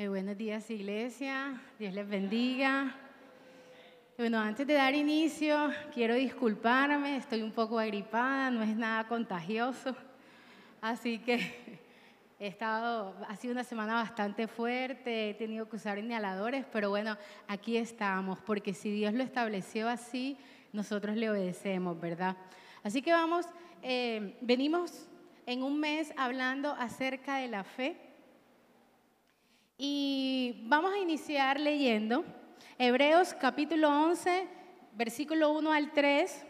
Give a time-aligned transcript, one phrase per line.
[0.00, 1.60] Eh, buenos días, iglesia.
[1.78, 2.96] Dios les bendiga.
[4.16, 7.18] Bueno, antes de dar inicio, quiero disculparme.
[7.18, 9.94] Estoy un poco agripada, no es nada contagioso.
[10.80, 11.84] Así que
[12.40, 17.18] he estado, ha sido una semana bastante fuerte, he tenido que usar inhaladores, pero bueno,
[17.46, 20.38] aquí estamos, porque si Dios lo estableció así,
[20.72, 22.38] nosotros le obedecemos, ¿verdad?
[22.82, 23.44] Así que vamos,
[23.82, 25.10] eh, venimos
[25.44, 28.09] en un mes hablando acerca de la fe
[29.82, 32.22] y vamos a iniciar leyendo
[32.76, 34.46] Hebreos capítulo 11,
[34.92, 36.44] versículo 1 al 3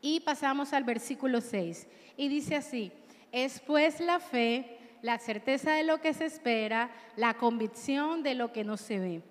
[0.00, 1.86] y pasamos al versículo 6.
[2.16, 2.90] Y dice así,
[3.30, 8.52] es pues la fe, la certeza de lo que se espera, la convicción de lo
[8.52, 9.22] que no se ve.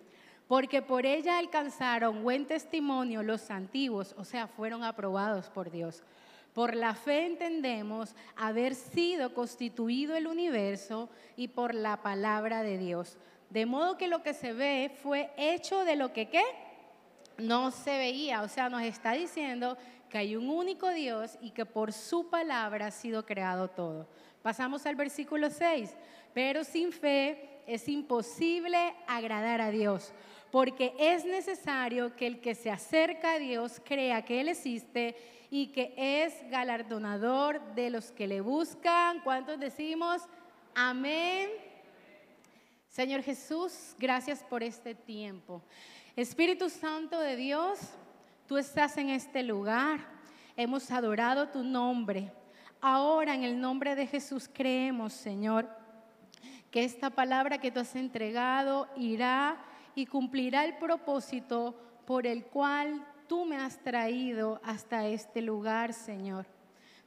[0.47, 6.03] Porque por ella alcanzaron buen testimonio los antiguos, o sea, fueron aprobados por Dios.
[6.53, 13.17] Por la fe entendemos haber sido constituido el universo y por la palabra de Dios.
[13.49, 16.43] De modo que lo que se ve fue hecho de lo que qué?
[17.37, 18.41] No se veía.
[18.41, 19.77] O sea, nos está diciendo
[20.09, 24.07] que hay un único Dios y que por su palabra ha sido creado todo.
[24.41, 25.95] Pasamos al versículo 6.
[26.33, 30.13] Pero sin fe es imposible agradar a Dios,
[30.51, 35.15] porque es necesario que el que se acerca a Dios crea que Él existe
[35.49, 39.21] y que es galardonador de los que le buscan.
[39.21, 40.21] ¿Cuántos decimos?
[40.75, 41.49] Amén.
[42.87, 45.61] Señor Jesús, gracias por este tiempo.
[46.15, 47.79] Espíritu Santo de Dios,
[48.47, 49.99] tú estás en este lugar.
[50.57, 52.31] Hemos adorado tu nombre.
[52.81, 55.69] Ahora en el nombre de Jesús creemos, Señor,
[56.71, 59.57] que esta palabra que tú has entregado irá
[59.95, 66.47] y cumplirá el propósito por el cual tú me has traído hasta este lugar, Señor.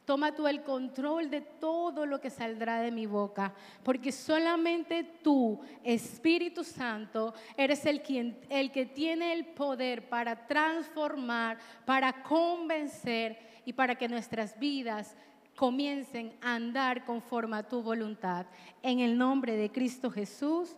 [0.05, 3.53] Toma tú el control de todo lo que saldrá de mi boca,
[3.84, 11.59] porque solamente tú, Espíritu Santo, eres el, quien, el que tiene el poder para transformar,
[11.84, 15.17] para convencer y para que nuestras vidas
[15.55, 18.46] comiencen a andar conforme a tu voluntad.
[18.83, 20.77] En el nombre de Cristo Jesús,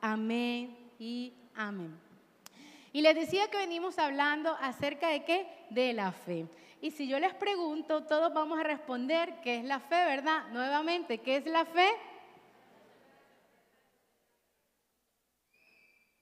[0.00, 2.03] amén y amén.
[2.94, 5.48] Y les decía que venimos hablando acerca de qué?
[5.68, 6.46] De la fe.
[6.80, 10.44] Y si yo les pregunto, todos vamos a responder qué es la fe, ¿verdad?
[10.52, 11.88] Nuevamente, ¿qué es la fe?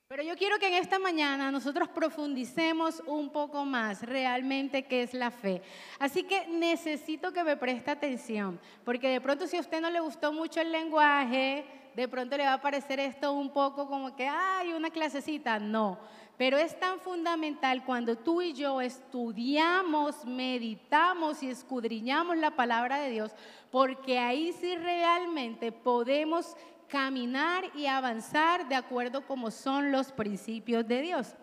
[0.08, 5.12] Pero yo quiero que en esta mañana nosotros profundicemos un poco más realmente qué es
[5.12, 5.60] la fe.
[5.98, 10.00] Así que necesito que me preste atención, porque de pronto si a usted no le
[10.00, 14.26] gustó mucho el lenguaje, de pronto le va a parecer esto un poco como que,
[14.26, 15.58] hay una clasecita.
[15.58, 15.98] No,
[16.36, 23.10] pero es tan fundamental cuando tú y yo estudiamos, meditamos y escudriñamos la palabra de
[23.10, 23.32] Dios,
[23.70, 26.56] porque ahí sí realmente podemos
[26.88, 31.34] caminar y avanzar de acuerdo como son los principios de Dios.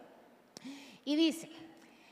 [1.06, 1.50] Y dice,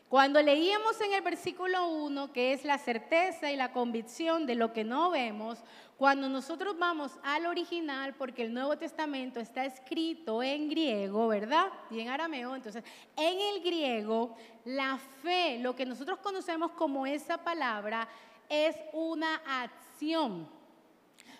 [0.09, 4.71] cuando leíamos en el versículo 1, que es la certeza y la convicción de lo
[4.71, 5.59] que no vemos,
[5.97, 11.69] cuando nosotros vamos al original, porque el Nuevo Testamento está escrito en griego, ¿verdad?
[11.89, 12.83] Y en arameo, entonces,
[13.15, 18.07] en el griego, la fe, lo que nosotros conocemos como esa palabra,
[18.47, 20.47] es una acción.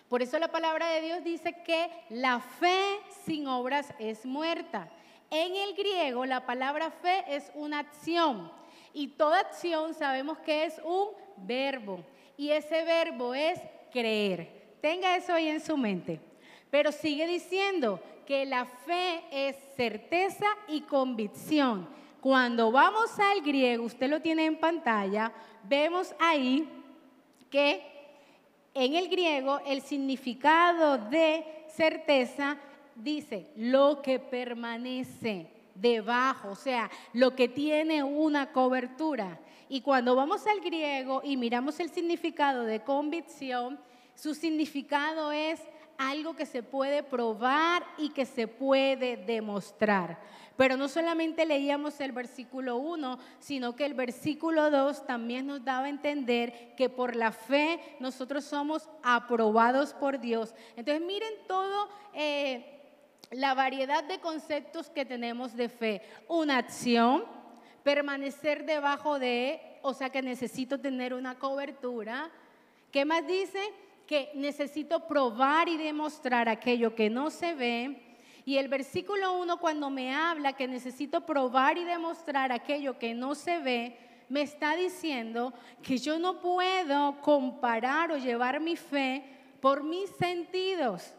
[0.08, 4.90] Por eso la palabra de Dios dice que la fe sin obras es muerta.
[5.30, 8.50] En el griego la palabra fe es una acción
[8.94, 12.02] y toda acción sabemos que es un verbo
[12.38, 13.60] y ese verbo es
[13.90, 14.76] creer.
[14.80, 16.20] Tenga eso ahí en su mente.
[16.70, 21.88] Pero sigue diciendo que la fe es certeza y convicción.
[22.20, 25.32] Cuando vamos al griego, usted lo tiene en pantalla,
[25.64, 26.68] vemos ahí
[27.50, 27.82] que
[28.74, 32.58] en el griego el significado de certeza
[32.94, 39.38] dice lo que permanece debajo, o sea, lo que tiene una cobertura.
[39.68, 43.78] Y cuando vamos al griego y miramos el significado de convicción,
[44.14, 45.60] su significado es
[45.98, 50.18] algo que se puede probar y que se puede demostrar.
[50.56, 55.86] Pero no solamente leíamos el versículo 1, sino que el versículo 2 también nos daba
[55.86, 60.54] a entender que por la fe nosotros somos aprobados por Dios.
[60.76, 62.80] Entonces miren todo eh,
[63.30, 66.02] la variedad de conceptos que tenemos de fe.
[66.26, 67.24] Una acción,
[67.82, 72.30] permanecer debajo de, o sea que necesito tener una cobertura.
[72.90, 73.60] ¿Qué más dice?
[74.06, 78.02] Que necesito probar y demostrar aquello que no se ve.
[78.44, 83.34] Y el versículo 1 cuando me habla que necesito probar y demostrar aquello que no
[83.34, 83.98] se ve,
[84.28, 85.52] me está diciendo
[85.82, 89.22] que yo no puedo comparar o llevar mi fe
[89.60, 91.14] por mis sentidos.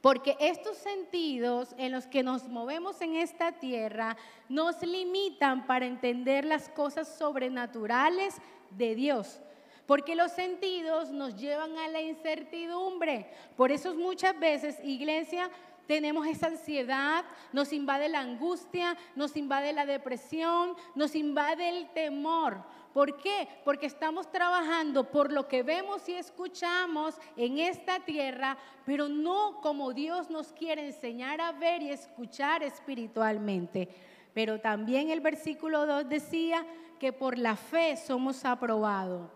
[0.00, 4.16] Porque estos sentidos en los que nos movemos en esta tierra
[4.48, 8.36] nos limitan para entender las cosas sobrenaturales
[8.70, 9.40] de Dios.
[9.86, 13.30] Porque los sentidos nos llevan a la incertidumbre.
[13.56, 15.50] Por eso muchas veces, iglesia,
[15.86, 22.62] tenemos esa ansiedad, nos invade la angustia, nos invade la depresión, nos invade el temor.
[22.94, 23.48] ¿Por qué?
[23.64, 28.56] Porque estamos trabajando por lo que vemos y escuchamos en esta tierra,
[28.86, 33.88] pero no como Dios nos quiere enseñar a ver y escuchar espiritualmente.
[34.32, 36.64] Pero también el versículo 2 decía
[37.00, 39.28] que por la fe somos aprobados.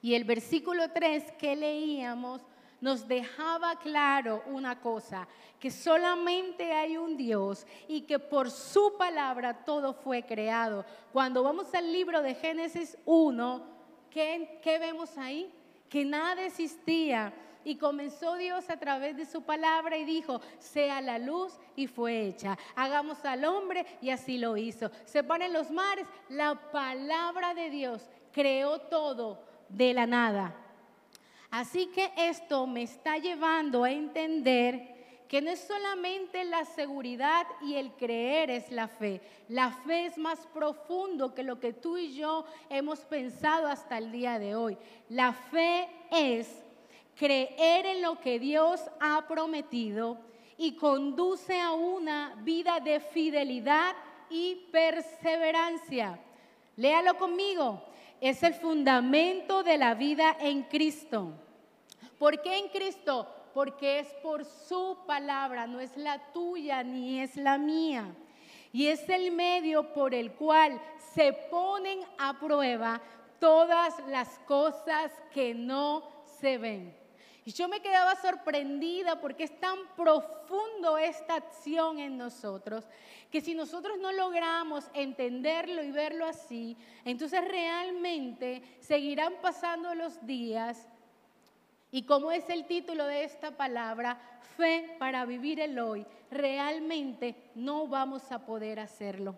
[0.00, 2.40] Y el versículo 3 que leíamos
[2.80, 5.26] nos dejaba claro una cosa,
[5.58, 10.84] que solamente hay un Dios y que por su palabra todo fue creado.
[11.12, 13.62] Cuando vamos al libro de Génesis 1,
[14.10, 15.52] ¿qué, vemos ahí?
[15.88, 17.32] Que nada existía.
[17.64, 22.26] Y comenzó Dios a través de su palabra y dijo, sea la luz y fue
[22.26, 22.56] hecha.
[22.76, 24.90] Hagamos al hombre y así lo hizo.
[25.04, 30.54] Se ponen los mares, la palabra de Dios creó todo de la nada.
[31.50, 34.96] Así que esto me está llevando a entender
[35.28, 39.20] que no es solamente la seguridad y el creer es la fe.
[39.48, 44.10] La fe es más profundo que lo que tú y yo hemos pensado hasta el
[44.10, 44.78] día de hoy.
[45.10, 46.64] La fe es
[47.14, 50.18] creer en lo que Dios ha prometido
[50.56, 53.94] y conduce a una vida de fidelidad
[54.30, 56.18] y perseverancia.
[56.76, 57.87] Léalo conmigo
[58.20, 61.32] es el fundamento de la vida en Cristo.
[62.18, 63.28] ¿Por qué en Cristo?
[63.54, 68.14] Porque es por su palabra, no es la tuya ni es la mía.
[68.72, 70.80] Y es el medio por el cual
[71.14, 73.00] se ponen a prueba
[73.38, 76.02] todas las cosas que no
[76.40, 76.97] se ven.
[77.48, 82.86] Y yo me quedaba sorprendida porque es tan profundo esta acción en nosotros
[83.30, 90.90] que si nosotros no logramos entenderlo y verlo así, entonces realmente seguirán pasando los días
[91.90, 94.20] y como es el título de esta palabra,
[94.58, 99.34] fe para vivir el hoy, realmente no vamos a poder hacerlo.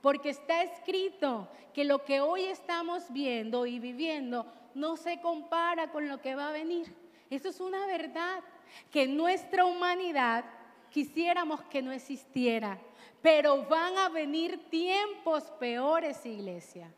[0.00, 6.08] Porque está escrito que lo que hoy estamos viendo y viviendo no se compara con
[6.08, 7.01] lo que va a venir.
[7.32, 8.44] Eso es una verdad
[8.90, 10.44] que nuestra humanidad
[10.90, 12.78] quisiéramos que no existiera,
[13.22, 16.92] pero van a venir tiempos peores, iglesia.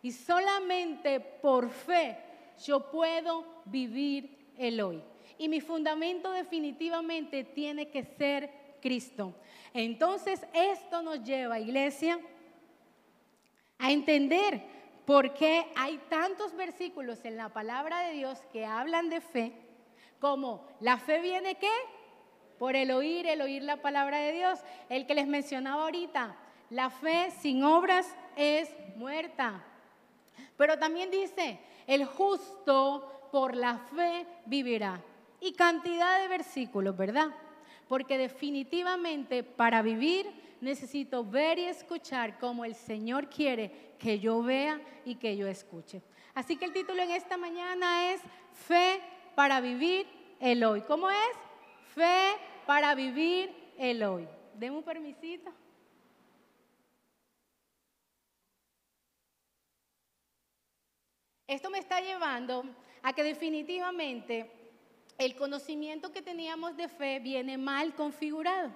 [0.00, 2.16] Y solamente por fe
[2.64, 5.02] yo puedo vivir el hoy.
[5.36, 9.34] Y mi fundamento definitivamente tiene que ser Cristo.
[9.74, 12.18] Entonces esto nos lleva, iglesia,
[13.76, 14.62] a entender
[15.04, 19.63] por qué hay tantos versículos en la palabra de Dios que hablan de fe
[20.24, 21.70] como la fe viene qué?
[22.58, 24.58] Por el oír, el oír la palabra de Dios.
[24.88, 26.34] El que les mencionaba ahorita,
[26.70, 29.62] la fe sin obras es muerta.
[30.56, 34.98] Pero también dice, el justo por la fe vivirá.
[35.40, 37.28] Y cantidad de versículos, ¿verdad?
[37.86, 44.80] Porque definitivamente para vivir necesito ver y escuchar como el Señor quiere que yo vea
[45.04, 46.00] y que yo escuche.
[46.32, 48.22] Así que el título en esta mañana es
[48.54, 49.02] Fe
[49.34, 50.06] para vivir
[50.40, 50.82] el hoy.
[50.82, 51.36] ¿Cómo es?
[51.94, 52.32] Fe
[52.66, 54.28] para vivir el hoy.
[54.54, 55.52] Deme un permisito.
[61.46, 62.64] Esto me está llevando
[63.02, 64.50] a que definitivamente
[65.18, 68.72] el conocimiento que teníamos de fe viene mal configurado.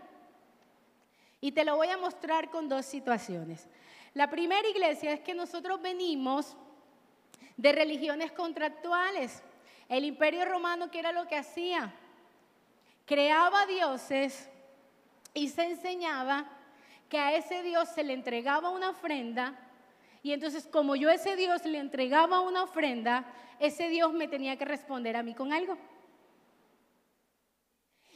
[1.41, 3.69] Y te lo voy a mostrar con dos situaciones.
[4.15, 6.57] La primera iglesia es que nosotros venimos
[7.57, 9.43] de religiones contractuales.
[9.88, 11.92] El imperio romano, ¿qué era lo que hacía?
[13.07, 14.49] Creaba dioses
[15.33, 16.47] y se enseñaba
[17.09, 19.59] que a ese dios se le entregaba una ofrenda
[20.23, 23.25] y entonces como yo a ese dios le entregaba una ofrenda,
[23.59, 25.78] ese dios me tenía que responder a mí con algo.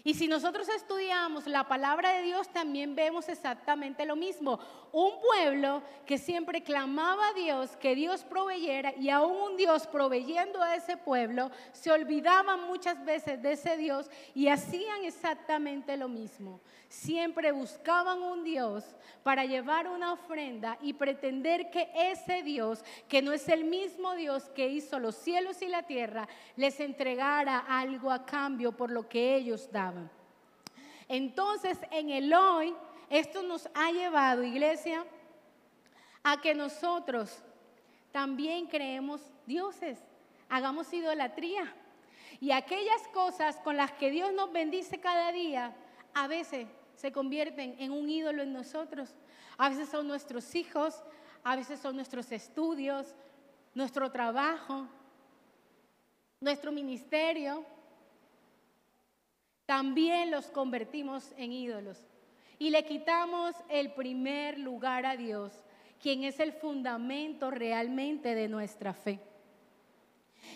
[0.05, 4.59] Y si nosotros estudiamos la palabra de Dios, también vemos exactamente lo mismo.
[4.91, 10.61] Un pueblo que siempre clamaba a Dios, que Dios proveyera, y aún un Dios proveyendo
[10.61, 16.61] a ese pueblo, se olvidaban muchas veces de ese Dios y hacían exactamente lo mismo.
[16.89, 18.85] Siempre buscaban un Dios
[19.23, 24.51] para llevar una ofrenda y pretender que ese Dios, que no es el mismo Dios
[24.51, 29.37] que hizo los cielos y la tierra, les entregara algo a cambio por lo que
[29.37, 29.92] ellos daban.
[31.09, 32.75] Entonces, en el hoy,
[33.11, 35.05] esto nos ha llevado, iglesia,
[36.23, 37.43] a que nosotros
[38.11, 39.99] también creemos dioses,
[40.49, 41.75] hagamos idolatría.
[42.41, 45.75] Y aquellas cosas con las que Dios nos bendice cada día,
[46.15, 49.15] a veces se convierten en un ídolo en nosotros.
[49.57, 51.03] A veces son nuestros hijos,
[51.45, 53.15] a veces son nuestros estudios,
[53.75, 54.87] nuestro trabajo,
[56.41, 57.65] nuestro ministerio.
[59.73, 61.97] También los convertimos en ídolos
[62.59, 65.65] y le quitamos el primer lugar a Dios,
[65.99, 69.19] quien es el fundamento realmente de nuestra fe.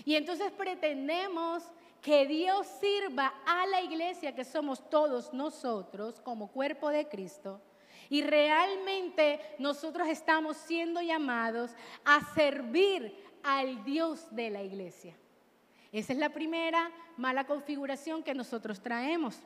[0.04, 1.62] Y entonces pretendemos
[2.02, 7.62] que Dios sirva a la iglesia que somos todos nosotros como cuerpo de Cristo.
[8.11, 11.70] Y realmente nosotros estamos siendo llamados
[12.04, 15.16] a servir al Dios de la iglesia.
[15.93, 19.38] Esa es la primera mala configuración que nosotros traemos.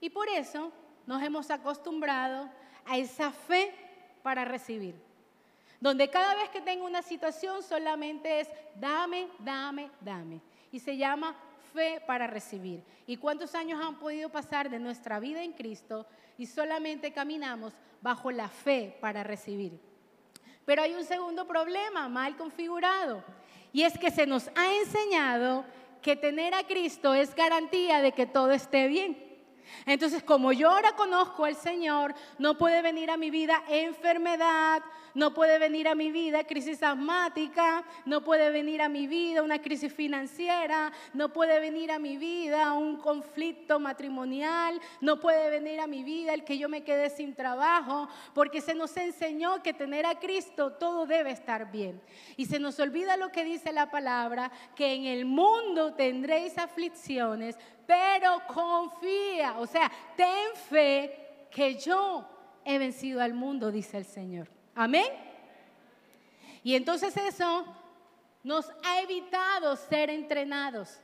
[0.00, 0.72] Y por eso
[1.06, 2.48] nos hemos acostumbrado
[2.86, 3.72] a esa fe
[4.22, 4.94] para recibir
[5.80, 10.40] donde cada vez que tengo una situación solamente es dame, dame, dame.
[10.70, 11.34] Y se llama
[11.72, 12.84] fe para recibir.
[13.06, 18.30] ¿Y cuántos años han podido pasar de nuestra vida en Cristo y solamente caminamos bajo
[18.30, 19.80] la fe para recibir?
[20.66, 23.24] Pero hay un segundo problema mal configurado
[23.72, 25.64] y es que se nos ha enseñado
[26.02, 29.30] que tener a Cristo es garantía de que todo esté bien.
[29.86, 34.82] Entonces, como yo ahora conozco al Señor, no puede venir a mi vida enfermedad,
[35.14, 39.60] no puede venir a mi vida crisis asmática, no puede venir a mi vida una
[39.60, 45.86] crisis financiera, no puede venir a mi vida un conflicto matrimonial, no puede venir a
[45.86, 50.06] mi vida el que yo me quede sin trabajo, porque se nos enseñó que tener
[50.06, 52.00] a Cristo todo debe estar bien.
[52.36, 57.56] Y se nos olvida lo que dice la palabra, que en el mundo tendréis aflicciones,
[57.86, 62.24] pero confía, o sea, ten fe que yo
[62.64, 64.59] he vencido al mundo, dice el Señor.
[64.80, 65.12] Amén.
[66.62, 67.66] Y entonces eso
[68.42, 70.98] nos ha evitado ser entrenados.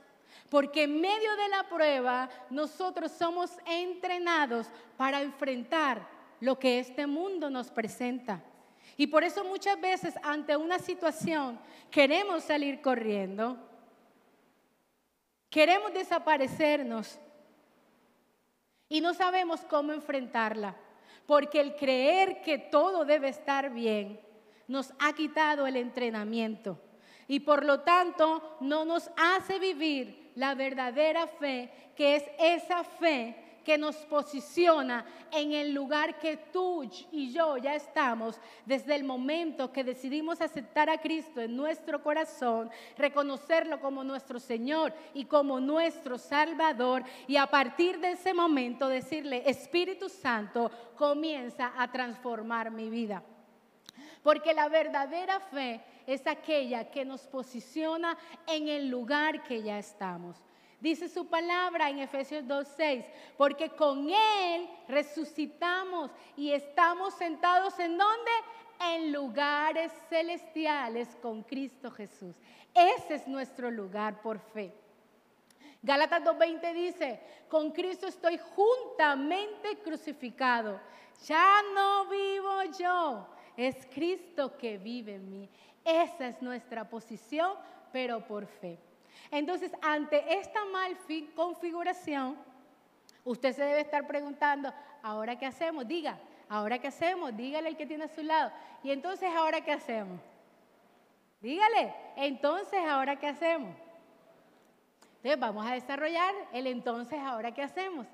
[0.49, 4.67] Porque en medio de la prueba nosotros somos entrenados
[4.97, 6.07] para enfrentar
[6.39, 8.41] lo que este mundo nos presenta.
[8.95, 11.59] Y por eso muchas veces ante una situación
[11.91, 13.57] queremos salir corriendo,
[15.49, 17.17] Queremos desaparecernos
[18.89, 20.75] y no sabemos cómo enfrentarla,
[21.27, 24.19] porque el creer que todo debe estar bien
[24.67, 26.79] nos ha quitado el entrenamiento
[27.27, 33.35] y por lo tanto no nos hace vivir la verdadera fe, que es esa fe
[33.67, 39.73] que nos posiciona en el lugar que tú y yo ya estamos desde el momento
[39.73, 46.17] que decidimos aceptar a Cristo en nuestro corazón, reconocerlo como nuestro Señor y como nuestro
[46.17, 53.21] Salvador y a partir de ese momento decirle, Espíritu Santo, comienza a transformar mi vida.
[54.23, 60.46] Porque la verdadera fe es aquella que nos posiciona en el lugar que ya estamos.
[60.79, 63.05] Dice su palabra en Efesios 2.6,
[63.35, 68.31] porque con Él resucitamos y estamos sentados en donde?
[68.79, 72.35] En lugares celestiales con Cristo Jesús.
[72.75, 74.71] Ese es nuestro lugar por fe.
[75.81, 80.79] Gálatas 2.20 dice, con Cristo estoy juntamente crucificado.
[81.25, 85.49] Ya no vivo yo, es Cristo que vive en mí.
[85.83, 87.53] Esa es nuestra posición,
[87.91, 88.77] pero por fe.
[89.31, 90.97] Entonces, ante esta mal
[91.35, 92.37] configuración,
[93.23, 95.87] usted se debe estar preguntando, ¿ahora qué hacemos?
[95.87, 96.17] Diga,
[96.49, 97.35] ¿ahora qué hacemos?
[97.35, 98.51] Dígale el que tiene a su lado.
[98.83, 100.19] Y entonces, ¿ahora qué hacemos?
[101.41, 103.75] Dígale, entonces, ¿ahora qué hacemos?
[105.17, 108.07] Entonces, vamos a desarrollar el entonces, ¿ahora qué hacemos?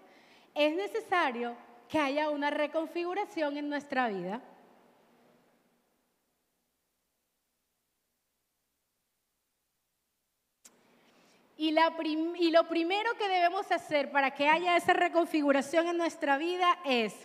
[0.55, 1.55] Es necesario
[1.87, 4.41] que haya una reconfiguración en nuestra vida.
[11.63, 11.71] Y,
[12.51, 17.15] lo primero que debemos hacer para que haya esa reconfiguración en nuestra vida es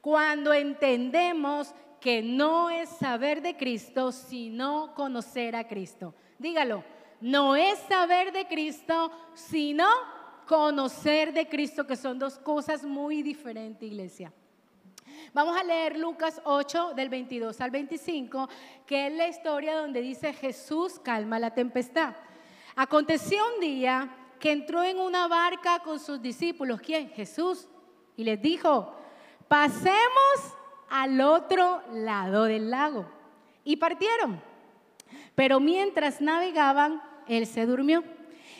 [0.00, 6.14] cuando entendemos que no es saber de Cristo, sino conocer a Cristo.
[6.38, 6.84] Dígalo,
[7.20, 9.86] no es saber de Cristo, sino
[10.46, 14.32] conocer de Cristo, que son dos cosas muy diferentes, iglesia.
[15.34, 18.48] Vamos a leer Lucas 8 del 22 al 25,
[18.86, 22.14] que es la historia donde dice Jesús calma la tempestad.
[22.78, 26.78] Aconteció un día que entró en una barca con sus discípulos.
[26.82, 27.08] ¿Quién?
[27.08, 27.66] Jesús.
[28.18, 28.94] Y les dijo,
[29.48, 30.54] pasemos
[30.90, 33.06] al otro lado del lago.
[33.64, 34.42] Y partieron.
[35.34, 38.04] Pero mientras navegaban, él se durmió.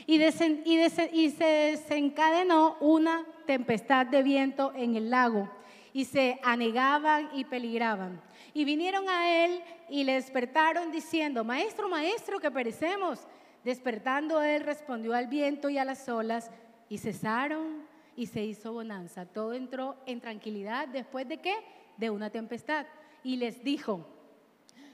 [0.07, 5.51] Y, se desencadenó una tempestad de viento en el lago.
[5.93, 8.23] Y se anegaban y peligraban.
[8.55, 13.27] Y vinieron a él y le despertaron diciendo, Maestro, maestro, que perecemos.
[13.67, 16.53] Despertando él respondió al viento y a las olas
[16.89, 19.27] y cesaron y se hizo bonanza.
[19.27, 21.57] Todo entró en tranquilidad después de qué?
[21.97, 22.87] De una tempestad.
[23.25, 24.07] Y les dijo,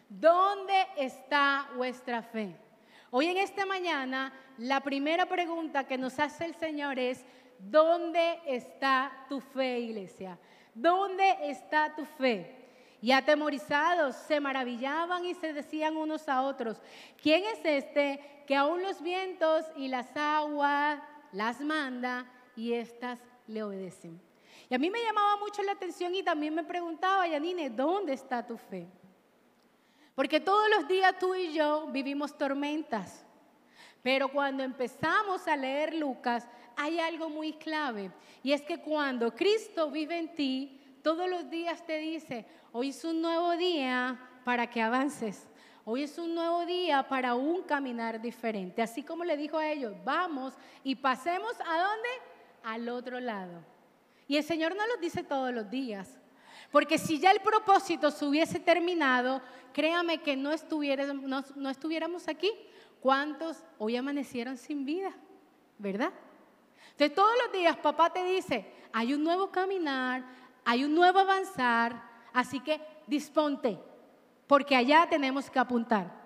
[0.09, 2.57] ¿dónde está vuestra fe?
[3.11, 7.27] Hoy en esta mañana, la primera pregunta que nos hace el Señor es,
[7.59, 10.39] ¿dónde está tu fe, iglesia?
[10.75, 12.62] ¿Dónde está tu fe?
[13.03, 16.81] Y atemorizados se maravillaban y se decían unos a otros,
[17.21, 23.19] ¿quién es este que aún los vientos y las aguas las manda y éstas
[23.49, 24.21] le obedecen?
[24.71, 28.47] Y a mí me llamaba mucho la atención y también me preguntaba, Yanine, ¿dónde está
[28.47, 28.87] tu fe?
[30.15, 33.25] Porque todos los días tú y yo vivimos tormentas.
[34.03, 38.13] Pero cuando empezamos a leer Lucas, hay algo muy clave.
[38.43, 43.05] Y es que cuando Cristo vive en ti, todos los días te dice, hoy es
[43.05, 45.49] un nuevo día para que avances.
[45.85, 48.83] Hoy es un nuevo día para un caminar diferente.
[48.83, 50.55] Así como le dijo a ellos, vamos
[50.85, 52.09] y pasemos a dónde?
[52.63, 53.65] Al otro lado.
[54.29, 56.21] Y el Señor no lo dice todos los días.
[56.71, 59.43] Porque si ya el propósito se hubiese terminado,
[59.73, 62.51] créame que no estuviéramos, aquí.
[63.01, 65.13] ¿Cuántos hoy amanecieron sin vida?
[65.79, 66.13] ¿Verdad?
[66.97, 70.25] De todos los días papá te dice, hay un nuevo caminar,
[70.65, 72.03] hay un nuevo avanzar,
[72.33, 73.79] así que disponte,
[74.47, 76.23] porque allá tenemos que apuntar.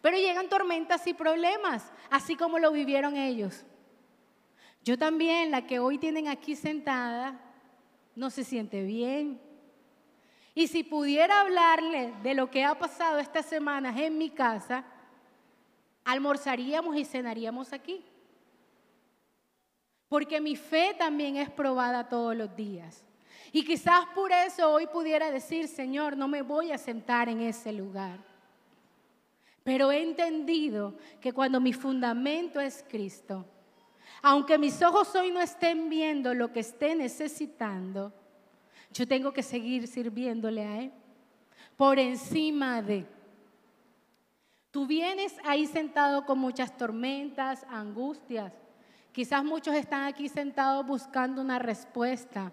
[0.00, 3.64] Pero llegan tormentas y problemas, así como lo vivieron ellos.
[4.84, 7.38] Yo también, la que hoy tienen aquí sentada,
[8.14, 9.40] no se siente bien.
[10.54, 14.84] Y si pudiera hablarle de lo que ha pasado estas semanas en mi casa,
[16.04, 18.04] almorzaríamos y cenaríamos aquí.
[20.08, 23.04] Porque mi fe también es probada todos los días.
[23.52, 27.72] Y quizás por eso hoy pudiera decir, Señor, no me voy a sentar en ese
[27.72, 28.18] lugar.
[29.64, 33.44] Pero he entendido que cuando mi fundamento es Cristo,
[34.22, 38.12] aunque mis ojos hoy no estén viendo lo que esté necesitando,
[38.92, 40.92] yo tengo que seguir sirviéndole a Él
[41.76, 43.06] por encima de.
[44.70, 48.52] Tú vienes ahí sentado con muchas tormentas, angustias.
[49.12, 52.52] Quizás muchos están aquí sentados buscando una respuesta.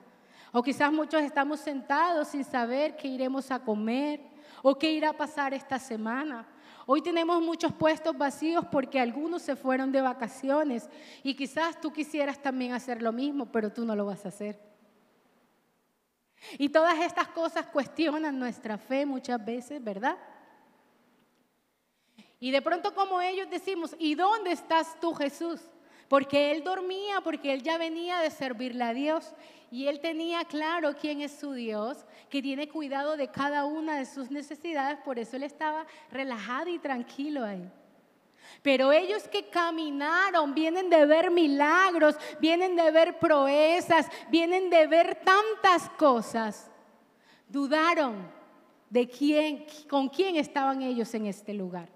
[0.58, 4.22] O quizás muchos estamos sentados sin saber qué iremos a comer
[4.64, 6.48] o qué irá a pasar esta semana.
[6.86, 10.90] Hoy tenemos muchos puestos vacíos porque algunos se fueron de vacaciones
[11.24, 14.58] y quizás tú quisieras también hacer lo mismo, pero tú no lo vas a hacer.
[16.58, 20.18] Y todas estas cosas cuestionan nuestra fe muchas veces, ¿verdad?
[22.40, 25.60] Y de pronto como ellos decimos, ¿y dónde estás tú Jesús?
[26.08, 29.34] Porque él dormía, porque él ya venía de servirle a Dios
[29.72, 34.06] y él tenía claro quién es su Dios, que tiene cuidado de cada una de
[34.06, 37.70] sus necesidades, por eso él estaba relajado y tranquilo ahí.
[38.62, 45.22] Pero ellos que caminaron vienen de ver milagros, vienen de ver proezas, vienen de ver
[45.24, 46.70] tantas cosas.
[47.48, 48.32] Dudaron
[48.90, 51.90] de quién, con quién estaban ellos en este lugar.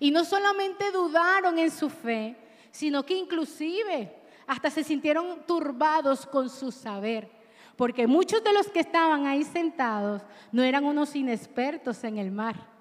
[0.00, 2.36] Y no solamente dudaron en su fe,
[2.72, 4.12] sino que inclusive
[4.46, 7.30] hasta se sintieron turbados con su saber,
[7.76, 12.72] porque muchos de los que estaban ahí sentados no eran unos inexpertos en el mar.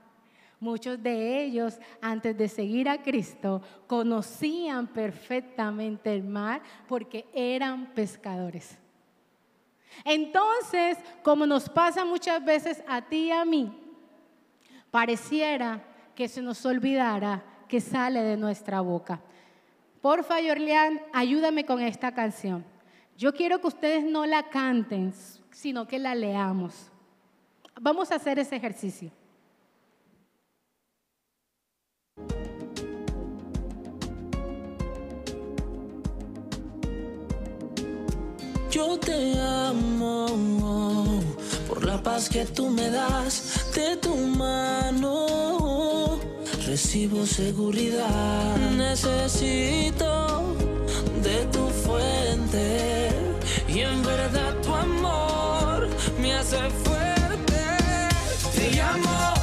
[0.60, 8.78] Muchos de ellos, antes de seguir a Cristo, conocían perfectamente el mar porque eran pescadores.
[10.06, 13.76] Entonces, como nos pasa muchas veces a ti y a mí,
[14.92, 15.84] pareciera
[16.16, 19.22] que se nos olvidara que sale de nuestra boca.
[20.02, 22.66] Porfa, Yorleán, ayúdame con esta canción.
[23.18, 25.14] Yo quiero que ustedes no la canten,
[25.52, 26.92] sino que la leamos.
[27.80, 29.12] Vamos a hacer ese ejercicio.
[38.72, 41.20] Yo te amo
[41.68, 45.62] por la paz que tú me das de tu mano
[46.66, 48.56] recibo seguridad.
[48.76, 50.56] Necesito
[51.24, 53.10] de tu fuente
[53.68, 55.88] y en verdad tu amor
[56.20, 57.62] me hace fuerte.
[58.56, 59.34] Te llamo,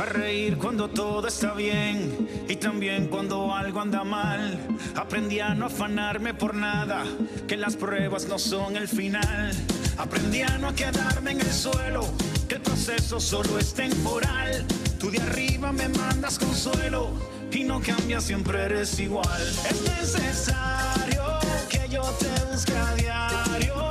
[0.00, 4.58] a reír cuando todo está bien y también cuando algo anda mal.
[4.96, 7.04] Aprendí a no afanarme por nada,
[7.46, 9.52] que las pruebas no son el final.
[9.98, 12.06] Aprendí a no quedarme en el suelo,
[12.48, 14.64] que el proceso solo es temporal.
[14.98, 17.10] Tú de arriba me mandas consuelo
[17.52, 19.42] y no cambias, siempre eres igual.
[19.68, 21.24] Es necesario
[21.68, 23.89] que yo te busque a diario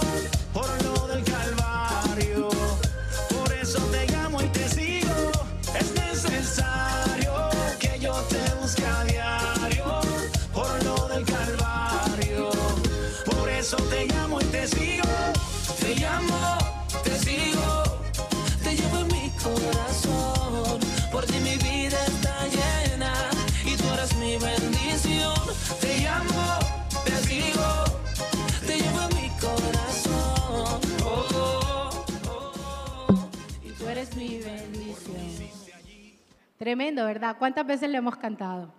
[36.59, 37.37] Tremendo, ¿verdad?
[37.39, 38.69] ¿Cuántas veces le hemos cantado?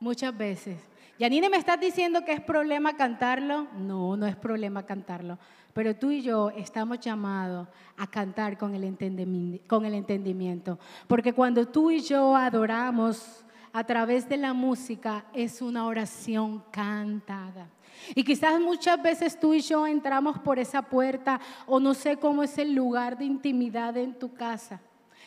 [0.00, 0.80] Muchas veces.
[1.18, 3.66] Yanine, ¿me estás diciendo que es problema cantarlo?
[3.76, 5.38] No, no es problema cantarlo.
[5.74, 10.78] Pero tú y yo estamos llamados a cantar con el, entendimi- con el entendimiento.
[11.06, 17.68] Porque cuando tú y yo adoramos a través de la música, es una oración cantada.
[18.14, 22.42] Y quizás muchas veces tú y yo entramos por esa puerta o no sé cómo
[22.42, 24.80] es el lugar de intimidad en tu casa.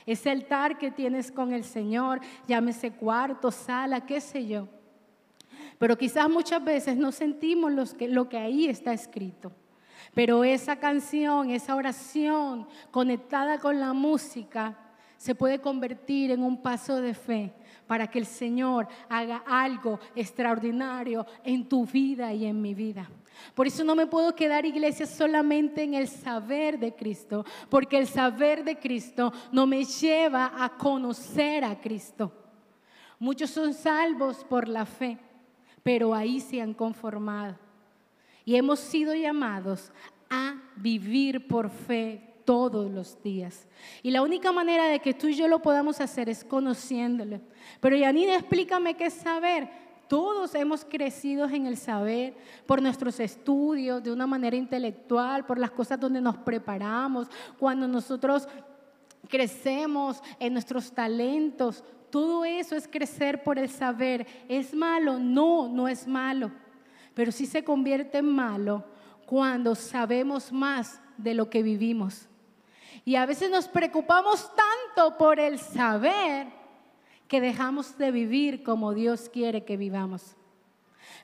[0.05, 4.67] Ese altar que tienes con el Señor, llámese cuarto, sala, qué sé yo.
[5.77, 9.51] Pero quizás muchas veces no sentimos los que- lo que ahí está escrito.
[10.13, 14.77] Pero esa canción, esa oración conectada con la música,
[15.17, 17.53] se puede convertir en un paso de fe
[17.85, 23.07] para que el Señor haga algo extraordinario en tu vida y en mi vida.
[23.53, 28.07] Por eso no me puedo quedar iglesia solamente en el saber de Cristo, porque el
[28.07, 32.31] saber de Cristo no me lleva a conocer a Cristo.
[33.19, 35.17] Muchos son salvos por la fe,
[35.83, 37.55] pero ahí se han conformado.
[38.45, 39.91] Y hemos sido llamados
[40.29, 43.67] a vivir por fe todos los días.
[44.01, 47.41] Y la única manera de que tú y yo lo podamos hacer es conociéndole.
[47.79, 49.69] Pero Yanina, explícame qué es saber.
[50.11, 55.71] Todos hemos crecido en el saber por nuestros estudios, de una manera intelectual, por las
[55.71, 58.45] cosas donde nos preparamos, cuando nosotros
[59.29, 61.81] crecemos en nuestros talentos.
[62.09, 64.27] Todo eso es crecer por el saber.
[64.49, 65.17] ¿Es malo?
[65.17, 66.51] No, no es malo.
[67.13, 68.83] Pero sí se convierte en malo
[69.25, 72.27] cuando sabemos más de lo que vivimos.
[73.05, 76.60] Y a veces nos preocupamos tanto por el saber
[77.31, 80.35] que dejamos de vivir como Dios quiere que vivamos.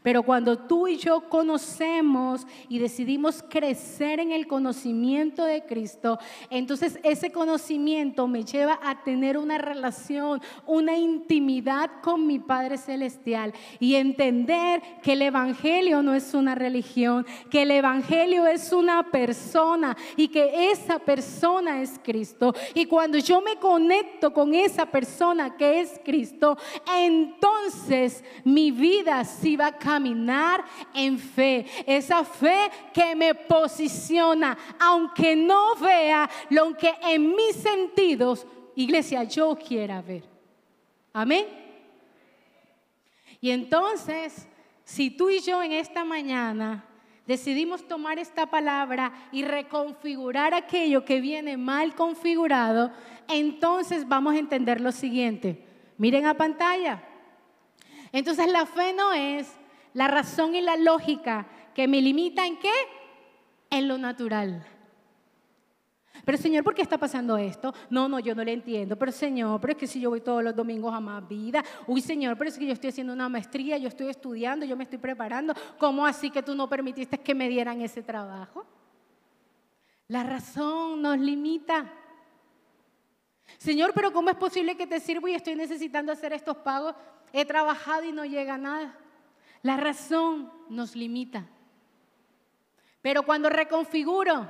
[0.04, 6.20] Pero cuando tú y yo conocemos y decidimos crecer en el conocimiento de Cristo,
[6.50, 13.54] entonces ese conocimiento me lleva a tener una relación, una intimidad con mi Padre Celestial
[13.80, 19.98] y entender que el Evangelio no es una religión, que el Evangelio es una persona
[20.16, 22.54] y que esa persona es Cristo.
[22.74, 26.58] Y cuando yo me conecto con esa persona que es Cristo,
[26.96, 30.64] entonces mi vida sí va a caminar
[30.94, 31.66] en fe.
[31.86, 39.56] Esa fe que me posiciona, aunque no vea lo que en mis sentidos, iglesia, yo
[39.56, 40.24] quiera ver.
[41.14, 41.46] Amén.
[43.42, 44.48] Y entonces,
[44.84, 46.86] si tú y yo en esta mañana
[47.26, 52.92] decidimos tomar esta palabra y reconfigurar aquello que viene mal configurado,
[53.28, 55.64] entonces vamos a entender lo siguiente.
[55.98, 57.04] Miren a pantalla.
[58.12, 59.52] Entonces la fe no es
[59.98, 62.72] la razón y la lógica que me limita en qué?
[63.72, 64.64] En lo natural.
[66.24, 67.74] Pero Señor, ¿por qué está pasando esto?
[67.90, 68.96] No, no, yo no le entiendo.
[68.96, 71.66] Pero Señor, pero es que si yo voy todos los domingos a más vida.
[71.88, 74.84] Uy, Señor, pero es que yo estoy haciendo una maestría, yo estoy estudiando, yo me
[74.84, 75.56] estoy preparando.
[75.80, 78.68] ¿Cómo así que tú no permitiste que me dieran ese trabajo?
[80.10, 81.92] La razón nos limita.
[83.58, 86.94] Señor, pero ¿cómo es posible que te sirvo y estoy necesitando hacer estos pagos?
[87.34, 88.96] He trabajado y no llega nada.
[89.62, 91.46] La razón nos limita.
[93.02, 94.48] Pero cuando reconfiguro,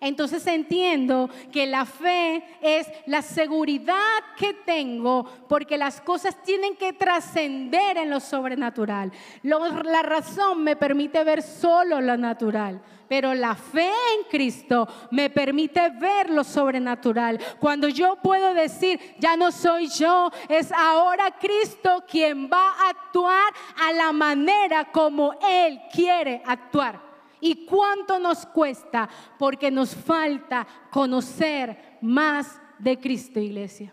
[0.00, 3.96] entonces entiendo que la fe es la seguridad
[4.38, 9.12] que tengo porque las cosas tienen que trascender en lo sobrenatural.
[9.42, 12.80] La razón me permite ver solo lo natural,
[13.10, 17.40] pero la fe en Cristo me permite ver lo sobrenatural.
[17.58, 23.52] Cuando yo puedo decir, ya no soy yo, es ahora Cristo quien va a actuar
[23.84, 27.00] a la manera como Él quiere actuar.
[27.40, 29.08] ¿Y cuánto nos cuesta?
[29.40, 33.92] Porque nos falta conocer más de Cristo, iglesia.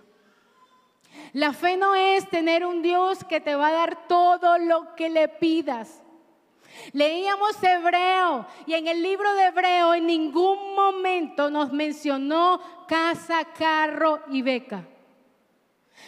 [1.33, 5.09] La fe no es tener un Dios que te va a dar todo lo que
[5.09, 6.03] le pidas.
[6.93, 14.21] Leíamos Hebreo y en el libro de Hebreo en ningún momento nos mencionó casa, carro
[14.29, 14.85] y beca.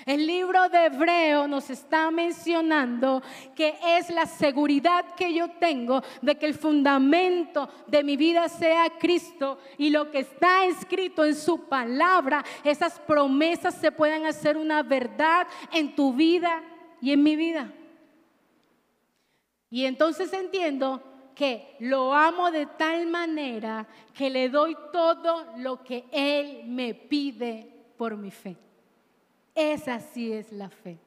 [0.06, 3.22] El libro de Hebreo nos está mencionando
[3.56, 8.90] que es la seguridad que yo tengo de que el fundamento de mi vida sea
[8.98, 14.84] Cristo y lo que está escrito en su palabra, esas promesas se puedan hacer una
[14.84, 16.62] verdad en tu vida
[17.02, 17.74] y en mi vida.
[19.70, 21.02] Y entonces entiendo
[21.36, 27.66] que lo amo de tal manera que le doy todo lo que Él me pide
[27.98, 28.58] por mi fe.
[29.56, 30.98] Esa sí es la fe.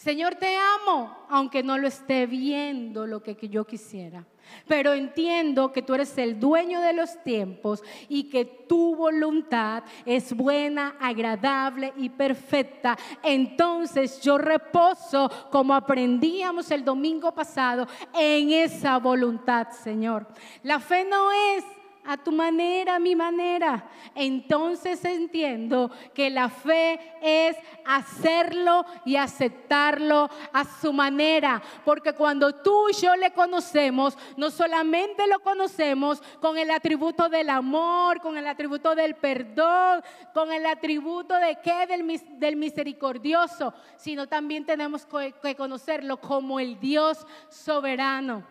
[0.00, 4.24] Señor, te amo, aunque no lo esté viendo lo que yo quisiera.
[4.66, 10.32] Pero entiendo que tú eres el dueño de los tiempos y que tu voluntad es
[10.34, 12.96] buena, agradable y perfecta.
[13.22, 20.26] Entonces yo reposo, como aprendíamos el domingo pasado, en esa voluntad, Señor.
[20.62, 21.62] La fe no es
[22.04, 23.88] a tu manera, a mi manera.
[24.14, 31.62] Entonces entiendo que la fe es hacerlo y aceptarlo a su manera.
[31.84, 37.50] Porque cuando tú y yo le conocemos, no solamente lo conocemos con el atributo del
[37.50, 40.02] amor, con el atributo del perdón,
[40.34, 41.86] con el atributo de qué?
[41.86, 45.06] Del, misericordioso, sino también tenemos
[45.42, 48.44] que conocerlo como el Dios soberano.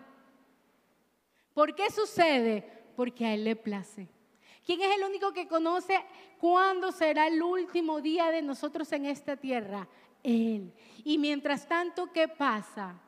[1.54, 2.79] ¿Por qué sucede?
[3.00, 4.10] Porque a Él le place.
[4.66, 6.04] ¿Quién es el único que conoce
[6.38, 9.88] cuándo será el último día de nosotros en esta tierra?
[10.22, 10.74] Él.
[11.06, 13.00] Y mientras tanto, ¿qué pasa?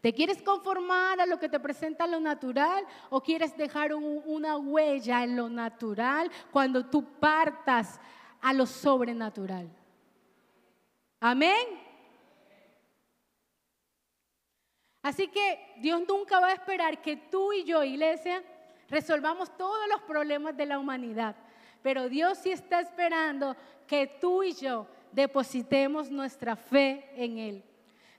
[0.00, 5.24] ¿Te quieres conformar a lo que te presenta lo natural o quieres dejar una huella
[5.24, 7.98] en lo natural cuando tú partas
[8.40, 9.68] a lo sobrenatural?
[11.18, 11.66] Amén.
[15.02, 18.44] Así que Dios nunca va a esperar que tú y yo, iglesia,
[18.90, 21.36] resolvamos todos los problemas de la humanidad.
[21.82, 27.64] Pero Dios sí está esperando que tú y yo depositemos nuestra fe en Él.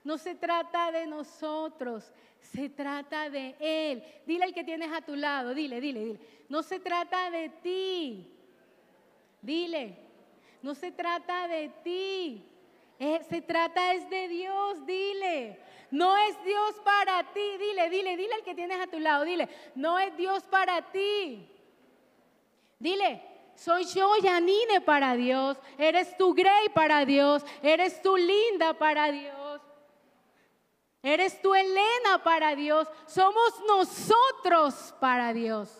[0.04, 4.02] No se trata de nosotros, se trata de Él.
[4.26, 6.20] Dile al que tienes a tu lado, dile, dile, dile.
[6.48, 8.28] No se trata de ti.
[9.40, 9.96] Dile,
[10.62, 12.44] no se trata de ti.
[12.98, 15.58] Eh, se trata es de Dios, dile.
[15.92, 17.58] No es Dios para ti.
[17.58, 19.24] Dile, dile, dile al que tienes a tu lado.
[19.24, 21.46] Dile, no es Dios para ti.
[22.78, 23.22] Dile,
[23.54, 25.58] soy yo, Yanine, para Dios.
[25.78, 27.44] Eres tú, Grey, para Dios.
[27.62, 29.60] Eres tú, Linda, para Dios.
[31.02, 32.88] Eres tú, Elena, para Dios.
[33.06, 35.78] Somos nosotros para Dios.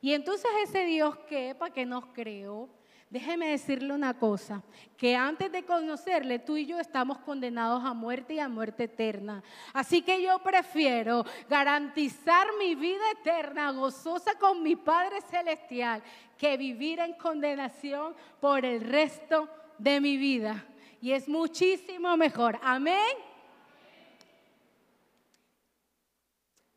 [0.00, 2.68] Y entonces ese Dios que, para que nos creó,
[3.14, 4.60] Déjeme decirle una cosa,
[4.96, 9.40] que antes de conocerle, tú y yo estamos condenados a muerte y a muerte eterna.
[9.72, 16.02] Así que yo prefiero garantizar mi vida eterna, gozosa con mi Padre Celestial,
[16.36, 19.48] que vivir en condenación por el resto
[19.78, 20.66] de mi vida.
[21.00, 22.58] Y es muchísimo mejor.
[22.64, 23.14] Amén.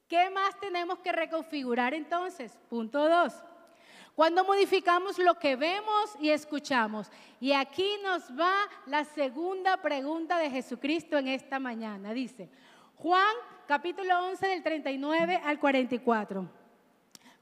[0.08, 2.56] ¿Qué más tenemos que reconfigurar entonces?
[2.70, 3.34] Punto dos.
[4.18, 7.12] Cuando modificamos lo que vemos y escuchamos.
[7.40, 12.14] Y aquí nos va la segunda pregunta de Jesucristo en esta mañana.
[12.14, 12.50] Dice,
[12.96, 13.36] Juan
[13.68, 16.50] capítulo 11 del 39 al 44.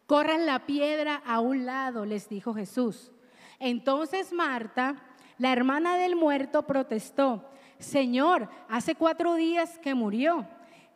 [0.05, 3.09] Corran la piedra a un lado, les dijo Jesús.
[3.57, 4.97] Entonces Marta,
[5.38, 10.45] la hermana del muerto, protestó, Señor, hace cuatro días que murió.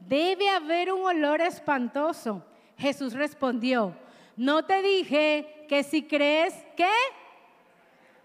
[0.02, 2.44] Debe haber un olor espantoso.
[2.78, 3.96] Jesús respondió,
[4.36, 6.90] no te dije que si crees, ¿qué?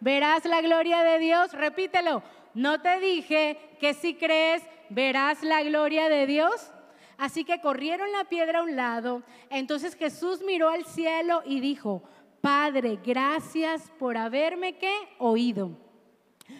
[0.01, 1.53] Verás la gloria de Dios.
[1.53, 2.23] Repítelo.
[2.55, 6.71] No te dije que si crees, verás la gloria de Dios.
[7.19, 9.23] Así que corrieron la piedra a un lado.
[9.51, 12.03] Entonces Jesús miró al cielo y dijo,
[12.41, 14.77] Padre, gracias por haberme
[15.19, 15.77] oído.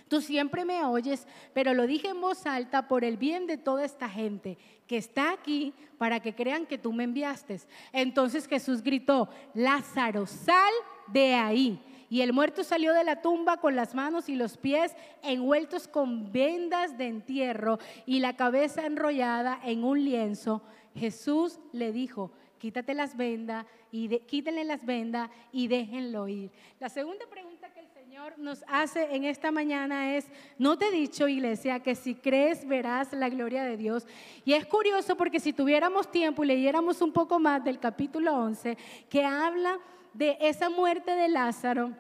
[0.09, 3.85] Tú siempre me oyes, pero lo dije en voz alta por el bien de toda
[3.85, 7.61] esta gente que está aquí para que crean que tú me enviaste.
[7.93, 10.73] Entonces Jesús gritó, Lázaro, sal
[11.07, 11.81] de ahí.
[12.11, 16.31] Y el muerto salió de la tumba con las manos y los pies envueltos con
[16.33, 20.63] vendas de entierro y la cabeza enrollada en un lienzo.
[20.95, 26.53] Jesús le dijo, quítate las vendas y quítenle las vendas y déjenlo ir.
[26.79, 27.44] La segunda pregunta
[28.39, 30.27] Nos hace en esta mañana es,
[30.59, 34.07] no te he dicho, iglesia, que si crees verás la gloria de Dios.
[34.47, 38.79] Y es curioso porque si tuviéramos tiempo y leyéramos un poco más del capítulo 11,
[39.11, 39.79] que habla
[40.15, 41.93] de esa muerte de Lázaro,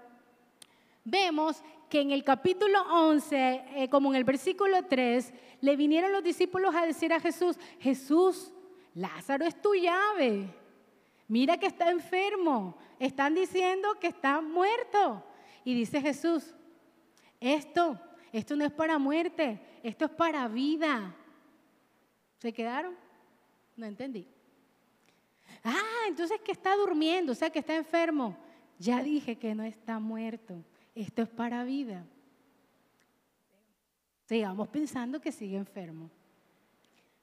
[1.04, 6.24] vemos que en el capítulo 11, eh, como en el versículo 3, le vinieron los
[6.24, 8.50] discípulos a decir a Jesús, Jesús,
[8.94, 10.48] Lázaro es tu llave.
[11.28, 12.76] Mira que está enfermo.
[12.98, 15.22] Están diciendo que está muerto.
[15.64, 16.54] Y dice Jesús,
[17.40, 17.98] esto,
[18.32, 21.14] esto no es para muerte, esto es para vida.
[22.38, 22.94] ¿Se quedaron?
[23.76, 24.26] No entendí.
[25.62, 28.36] Ah, entonces que está durmiendo, o sea que está enfermo.
[28.78, 30.62] Ya dije que no está muerto.
[30.94, 32.04] Esto es para vida.
[34.26, 36.10] Sigamos pensando que sigue enfermo.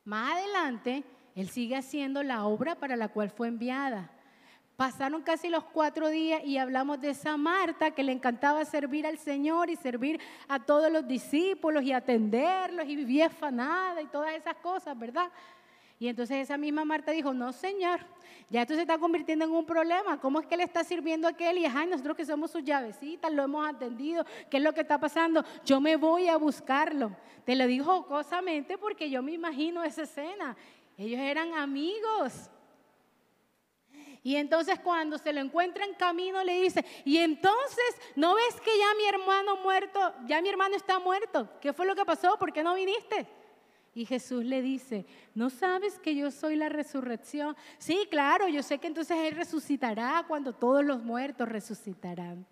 [0.03, 1.03] Más adelante,
[1.35, 4.11] él sigue haciendo la obra para la cual fue enviada.
[4.81, 9.19] Pasaron casi los cuatro días y hablamos de esa Marta que le encantaba servir al
[9.19, 14.55] Señor y servir a todos los discípulos y atenderlos y vivía afanada y todas esas
[14.55, 15.29] cosas, ¿verdad?
[15.99, 17.99] Y entonces esa misma Marta dijo, no Señor,
[18.49, 20.19] ya esto se está convirtiendo en un problema.
[20.19, 21.59] ¿Cómo es que le está sirviendo a aquel?
[21.59, 24.25] Y ay, nosotros que somos sus llavecitas, lo hemos atendido.
[24.49, 25.45] ¿Qué es lo que está pasando?
[25.63, 27.15] Yo me voy a buscarlo.
[27.45, 30.57] Te lo dijo jocosamente porque yo me imagino esa escena.
[30.97, 32.49] Ellos eran amigos.
[34.23, 38.77] Y entonces cuando se lo encuentra en camino le dice, y entonces, ¿no ves que
[38.77, 41.49] ya mi hermano muerto, ya mi hermano está muerto?
[41.59, 42.37] ¿Qué fue lo que pasó?
[42.37, 43.27] ¿Por qué no viniste?
[43.93, 47.57] Y Jesús le dice, ¿no sabes que yo soy la resurrección?
[47.77, 52.45] Sí, claro, yo sé que entonces Él resucitará cuando todos los muertos resucitarán.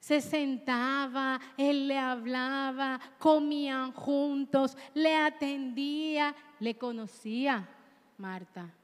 [0.00, 7.68] Se sentaba, Él le hablaba, comían juntos, le atendía, le conocía
[8.16, 8.74] Marta.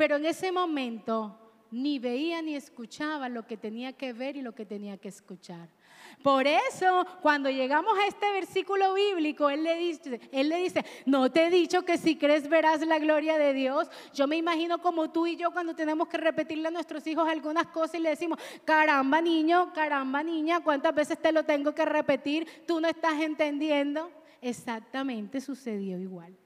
[0.00, 1.36] Pero en ese momento
[1.70, 5.68] ni veía ni escuchaba lo que tenía que ver y lo que tenía que escuchar.
[6.22, 11.30] Por eso, cuando llegamos a este versículo bíblico, él le, dice, él le dice, no
[11.30, 13.88] te he dicho que si crees verás la gloria de Dios.
[14.14, 17.66] Yo me imagino como tú y yo cuando tenemos que repetirle a nuestros hijos algunas
[17.66, 22.48] cosas y le decimos, caramba niño, caramba niña, ¿cuántas veces te lo tengo que repetir?
[22.66, 24.10] Tú no estás entendiendo.
[24.40, 26.39] Exactamente sucedió igual.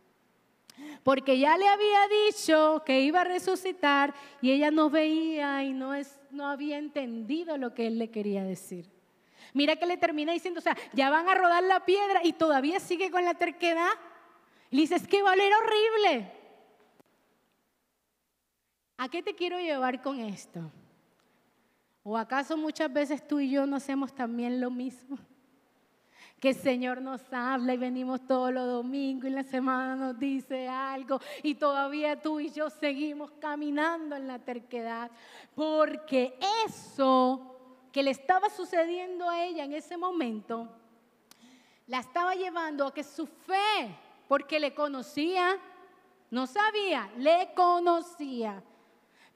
[1.03, 5.95] Porque ya le había dicho que iba a resucitar y ella no veía y no,
[5.95, 8.91] es, no había entendido lo que él le quería decir.
[9.53, 12.81] Mira que le termina diciendo, o sea, ya van a rodar la piedra y todavía
[12.81, 13.93] sigue con la terquedad.
[14.71, 16.33] Le dice, es que va a horrible.
[18.97, 20.73] ¿A qué te quiero llevar con esto?
[22.03, 25.19] ¿O acaso muchas veces tú y yo no hacemos también lo mismo?
[26.45, 30.69] Que el Señor nos habla y venimos todos los domingos y la semana nos dice
[30.69, 35.11] algo y todavía tú y yo seguimos caminando en la terquedad.
[35.55, 37.57] Porque eso
[37.91, 40.69] que le estaba sucediendo a ella en ese momento,
[41.87, 43.97] la estaba llevando a que su fe,
[44.29, 45.57] porque le conocía,
[46.31, 48.63] no sabía, le conocía.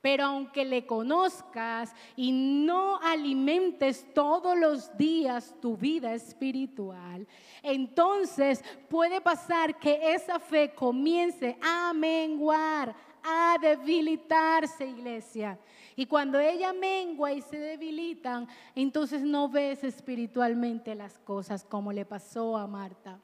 [0.01, 7.27] Pero aunque le conozcas y no alimentes todos los días tu vida espiritual,
[7.63, 15.59] entonces puede pasar que esa fe comience a menguar, a debilitarse, iglesia.
[15.97, 22.05] Y cuando ella mengua y se debilitan, entonces no ves espiritualmente las cosas como le
[22.05, 23.19] pasó a Marta.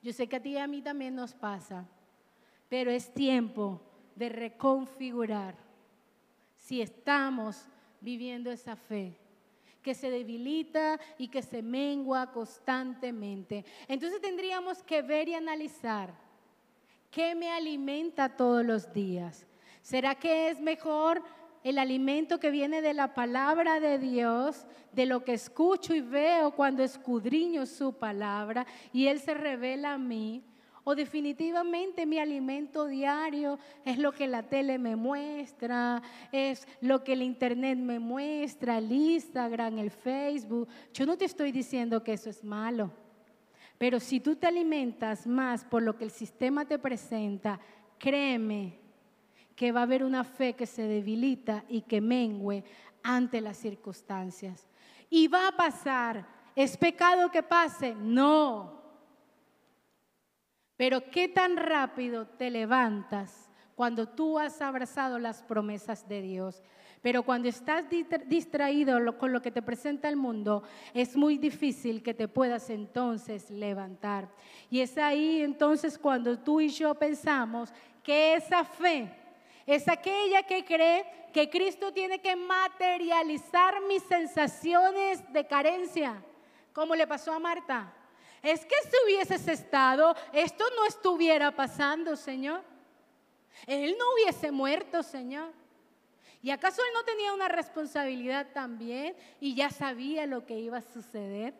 [0.00, 1.88] Yo sé que a ti y a mí también nos pasa,
[2.68, 3.80] pero es tiempo
[4.16, 5.56] de reconfigurar
[6.56, 7.68] si estamos
[8.00, 9.18] viviendo esa fe
[9.82, 13.64] que se debilita y que se mengua constantemente.
[13.86, 16.14] Entonces tendríamos que ver y analizar
[17.10, 19.46] qué me alimenta todos los días.
[19.82, 21.22] ¿Será que es mejor
[21.62, 26.52] el alimento que viene de la palabra de Dios, de lo que escucho y veo
[26.52, 30.42] cuando escudriño su palabra y Él se revela a mí?
[30.86, 37.14] O definitivamente mi alimento diario es lo que la tele me muestra, es lo que
[37.14, 40.68] el internet me muestra, el Instagram, el Facebook.
[40.92, 42.90] Yo no te estoy diciendo que eso es malo,
[43.78, 47.58] pero si tú te alimentas más por lo que el sistema te presenta,
[47.98, 48.78] créeme
[49.56, 52.62] que va a haber una fe que se debilita y que mengüe
[53.02, 54.66] ante las circunstancias.
[55.08, 56.26] Y va a pasar.
[56.54, 57.94] ¿Es pecado que pase?
[57.94, 58.83] No.
[60.76, 66.62] Pero ¿qué tan rápido te levantas cuando tú has abrazado las promesas de Dios?
[67.00, 67.84] Pero cuando estás
[68.26, 70.62] distraído con lo que te presenta el mundo,
[70.94, 74.28] es muy difícil que te puedas entonces levantar.
[74.70, 77.72] Y es ahí entonces cuando tú y yo pensamos
[78.02, 79.14] que esa fe
[79.66, 86.22] es aquella que cree que Cristo tiene que materializar mis sensaciones de carencia,
[86.72, 87.92] como le pasó a Marta.
[88.44, 92.62] Es que si hubieses estado, esto no estuviera pasando, Señor.
[93.66, 95.50] Él no hubiese muerto, Señor.
[96.42, 100.82] ¿Y acaso él no tenía una responsabilidad también y ya sabía lo que iba a
[100.82, 101.54] suceder?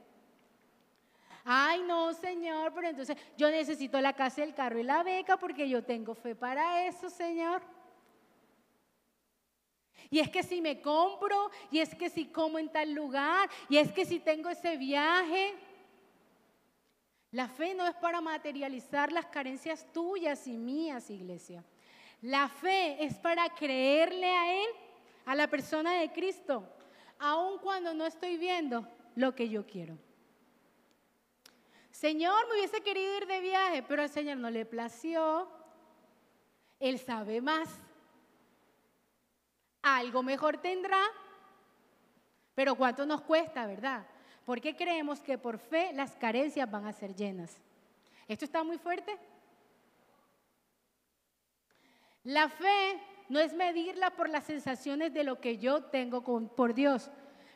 [1.43, 5.67] Ay, no, Señor, pero entonces yo necesito la casa, el carro y la beca porque
[5.67, 7.63] yo tengo fe para eso, Señor.
[10.11, 13.79] Y es que si me compro, y es que si como en tal lugar, y
[13.79, 15.55] es que si tengo ese viaje.
[17.35, 21.65] La fe no es para materializar las carencias tuyas y mías, iglesia.
[22.23, 24.69] La fe es para creerle a Él,
[25.27, 26.65] a la persona de Cristo,
[27.19, 29.99] aun cuando no estoy viendo lo que yo quiero.
[31.91, 35.49] Señor, me hubiese querido ir de viaje, pero al Señor no le plació.
[36.79, 37.69] Él sabe más.
[39.83, 41.03] Algo mejor tendrá.
[42.55, 44.07] Pero ¿cuánto nos cuesta, verdad?
[44.45, 47.57] ¿Por qué creemos que por fe las carencias van a ser llenas?
[48.29, 49.17] ¿Esto está muy fuerte?
[52.25, 57.11] La fe no es medirla por las sensaciones de lo que yo tengo por Dios.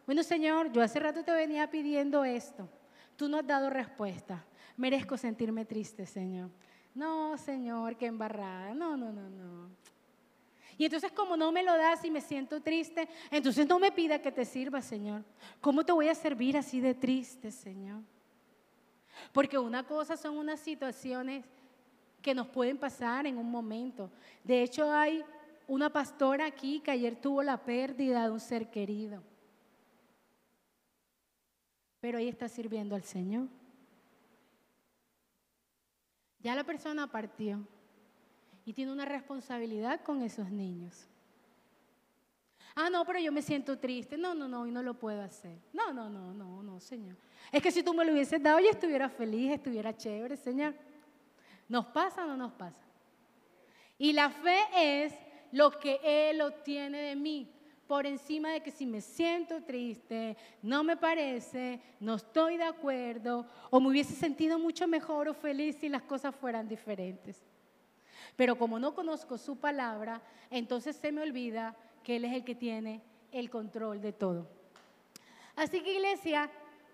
[0.07, 2.69] Bueno, Señor, yo hace rato te venía pidiendo esto.
[3.17, 4.45] Tú no has dado respuesta.
[4.77, 6.51] Merezco sentirme triste, Señor.
[6.95, 8.75] No, Señor, qué embarrada.
[8.75, 9.71] No, no, no, no.
[10.79, 14.23] Y entonces como no me lo das y me siento triste, entonces no me pida
[14.23, 15.25] que te sirva, Señor.
[15.61, 18.01] ¿Cómo te voy a servir así de triste, Señor?
[19.33, 21.45] Porque una cosa son unas situaciones
[22.23, 24.09] que nos pueden pasar en un momento.
[24.45, 25.25] De hecho, hay
[25.67, 29.21] una pastora aquí que ayer tuvo la pérdida de un ser querido.
[32.01, 33.49] Pero ahí está sirviendo al Señor.
[36.39, 37.67] Ya la persona partió
[38.69, 41.09] y tiene una responsabilidad con esos niños.
[42.75, 44.19] Ah, no, pero yo me siento triste.
[44.19, 45.59] No, no, no, y no lo puedo hacer.
[45.73, 47.17] No, no, no, no, no, Señor.
[47.51, 50.75] Es que si tú me lo hubieses dado, yo estuviera feliz, estuviera chévere, Señor.
[51.67, 52.85] ¿Nos pasa o no nos pasa?
[53.97, 55.15] Y la fe es
[55.51, 57.51] lo que Él obtiene de mí,
[57.87, 63.47] por encima de que si me siento triste, no me parece, no estoy de acuerdo,
[63.71, 67.43] o me hubiese sentido mucho mejor o feliz si las cosas fueran diferentes.
[68.37, 70.21] Pero como no conozco su palabra,
[70.51, 73.03] entonces se me olvida que Él es el que tiene
[73.33, 74.47] el control de todo.
[75.57, 76.51] Así que iglesia,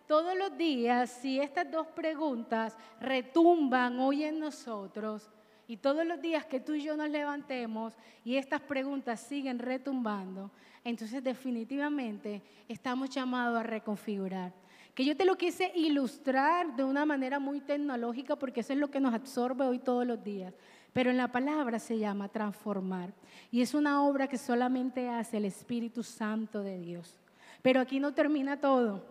[0.06, 5.30] todos los días, si estas dos preguntas retumban hoy en nosotros,
[5.66, 10.50] y todos los días que tú y yo nos levantemos y estas preguntas siguen retumbando,
[10.84, 14.52] entonces definitivamente estamos llamados a reconfigurar.
[14.94, 18.90] Que yo te lo quise ilustrar de una manera muy tecnológica porque eso es lo
[18.90, 20.54] que nos absorbe hoy todos los días.
[20.94, 23.12] Pero en la palabra se llama transformar.
[23.50, 27.20] Y es una obra que solamente hace el Espíritu Santo de Dios.
[27.60, 29.04] Pero aquí no termina todo.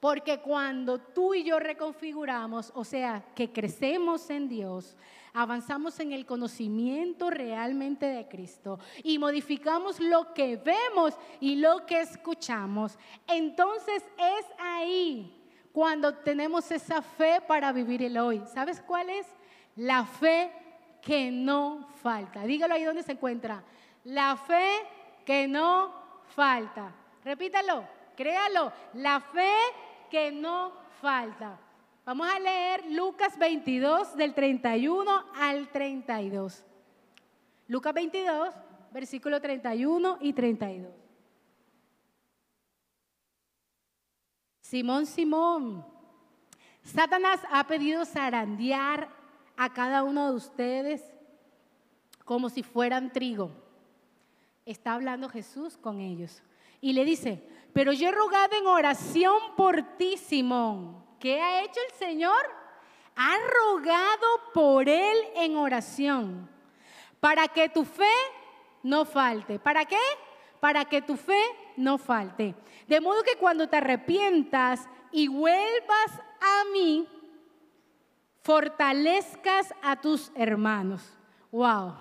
[0.00, 4.96] Porque cuando tú y yo reconfiguramos, o sea, que crecemos en Dios,
[5.32, 12.00] avanzamos en el conocimiento realmente de Cristo y modificamos lo que vemos y lo que
[12.00, 15.40] escuchamos, entonces es ahí
[15.72, 18.42] cuando tenemos esa fe para vivir el hoy.
[18.52, 19.26] ¿Sabes cuál es?
[19.76, 20.52] La fe
[21.02, 22.44] que no falta.
[22.44, 23.62] Dígalo ahí donde se encuentra.
[24.04, 24.80] La fe
[25.26, 25.92] que no
[26.34, 26.94] falta.
[27.24, 27.86] Repítalo,
[28.16, 28.72] créalo.
[28.94, 29.52] La fe
[30.10, 31.58] que no falta.
[32.04, 36.64] Vamos a leer Lucas 22 del 31 al 32.
[37.68, 38.50] Lucas 22,
[38.92, 40.92] versículo 31 y 32.
[44.60, 45.86] Simón, Simón,
[46.82, 49.21] Satanás ha pedido zarandear
[49.56, 51.02] a cada uno de ustedes
[52.24, 53.50] como si fueran trigo.
[54.64, 56.42] Está hablando Jesús con ellos.
[56.80, 57.42] Y le dice,
[57.72, 61.04] pero yo he rogado en oración por ti, Simón.
[61.18, 62.50] ¿Qué ha hecho el Señor?
[63.16, 66.48] Ha rogado por él en oración,
[67.20, 68.14] para que tu fe
[68.82, 69.58] no falte.
[69.58, 70.00] ¿Para qué?
[70.60, 71.40] Para que tu fe
[71.76, 72.54] no falte.
[72.88, 77.06] De modo que cuando te arrepientas y vuelvas a mí,
[78.42, 81.02] fortalezcas a tus hermanos.
[81.50, 81.94] Wow.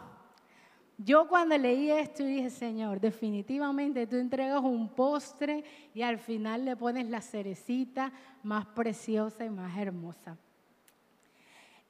[0.98, 5.64] Yo cuando leí esto dije, Señor, definitivamente tú entregas un postre
[5.96, 8.12] y al final le pones la cerecita
[8.44, 10.38] más preciosa y más hermosa.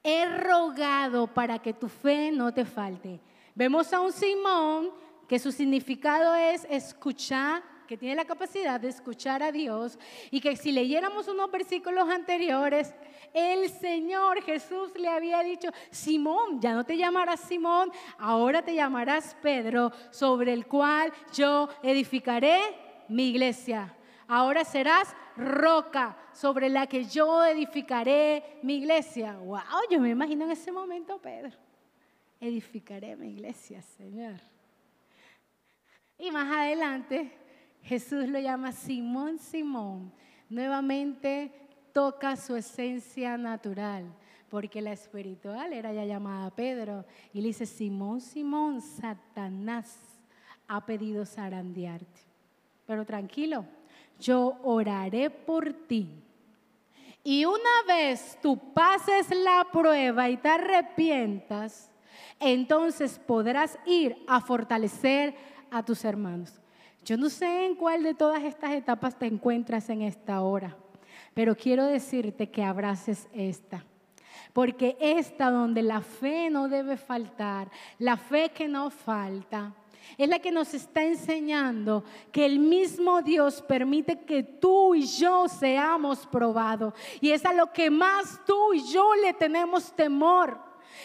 [0.02, 3.20] He rogado para que tu fe no te falte.
[3.54, 4.90] Vemos a un Simón
[5.28, 7.62] que su significado es escuchar
[7.92, 9.98] que tiene la capacidad de escuchar a Dios
[10.30, 12.94] y que si leyéramos unos versículos anteriores,
[13.34, 19.36] el Señor Jesús le había dicho, Simón, ya no te llamarás Simón, ahora te llamarás
[19.42, 22.62] Pedro, sobre el cual yo edificaré
[23.08, 23.94] mi iglesia.
[24.26, 29.36] Ahora serás roca sobre la que yo edificaré mi iglesia.
[29.36, 31.58] Wow, yo me imagino en ese momento, Pedro,
[32.40, 34.40] edificaré mi iglesia, Señor.
[36.16, 37.41] Y más adelante
[37.82, 40.12] Jesús lo llama Simón, Simón.
[40.48, 41.52] Nuevamente
[41.92, 44.04] toca su esencia natural,
[44.48, 47.04] porque la espiritual era ya llamada Pedro.
[47.32, 49.98] Y le dice, Simón, Simón, Satanás
[50.68, 52.20] ha pedido zarandearte.
[52.86, 53.64] Pero tranquilo,
[54.18, 56.22] yo oraré por ti.
[57.24, 61.90] Y una vez tú pases la prueba y te arrepientas,
[62.40, 65.34] entonces podrás ir a fortalecer
[65.70, 66.61] a tus hermanos.
[67.04, 70.76] Yo no sé en cuál de todas estas etapas te encuentras en esta hora,
[71.34, 73.84] pero quiero decirte que abraces esta.
[74.52, 79.74] Porque esta donde la fe no debe faltar, la fe que no falta,
[80.18, 85.48] es la que nos está enseñando que el mismo Dios permite que tú y yo
[85.48, 86.94] seamos probados.
[87.20, 90.58] Y es a lo que más tú y yo le tenemos temor.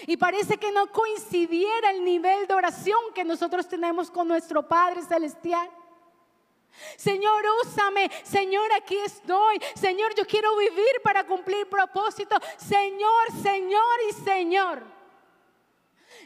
[0.06, 5.02] Y parece que no coincidiera el nivel de oración que nosotros tenemos con nuestro Padre
[5.02, 5.70] Celestial.
[6.96, 8.10] Señor, úsame.
[8.24, 9.60] Señor, aquí estoy.
[9.76, 12.36] Señor, yo quiero vivir para cumplir propósito.
[12.58, 14.98] Señor, Señor y Señor.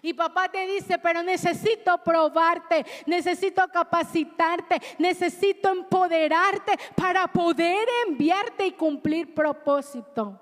[0.02, 8.72] Y papá te dice, pero necesito probarte, necesito capacitarte, necesito empoderarte para poder enviarte y
[8.72, 10.40] cumplir propósito.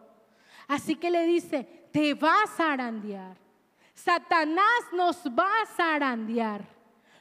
[0.67, 3.35] Así que le dice, te vas a arandear.
[3.93, 6.63] Satanás nos va a zarandear.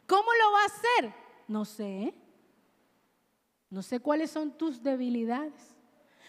[0.07, 1.15] ¿Cómo lo va a hacer?
[1.49, 2.15] No sé.
[3.71, 5.77] No sé cuáles son tus debilidades.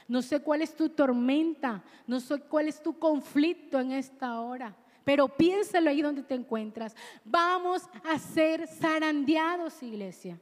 [0.07, 1.83] No sé cuál es tu tormenta.
[2.05, 4.75] No sé cuál es tu conflicto en esta hora.
[5.05, 6.95] Pero piénsalo ahí donde te encuentras.
[7.23, 10.39] Vamos a ser zarandeados, iglesia.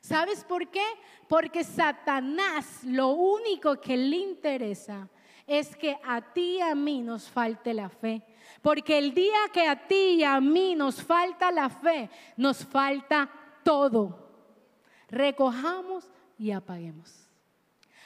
[0.00, 0.84] ¿Sabes por qué?
[1.28, 5.08] Porque Satanás lo único que le interesa
[5.46, 8.22] es que a ti y a mí nos falte la fe.
[8.62, 13.30] Porque el día que a ti y a mí nos falta la fe, nos falta
[13.62, 14.29] todo
[15.10, 17.28] recojamos y apaguemos.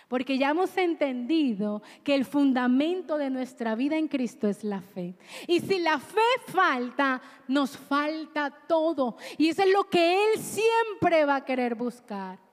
[0.09, 5.17] Porque ya hemos entendido que el fundamento de nuestra vida en Cristo es la fe.
[5.47, 9.17] Y si la fe falta, nos falta todo.
[9.39, 12.44] Y eso es lo que Él siempre va a querer buscar.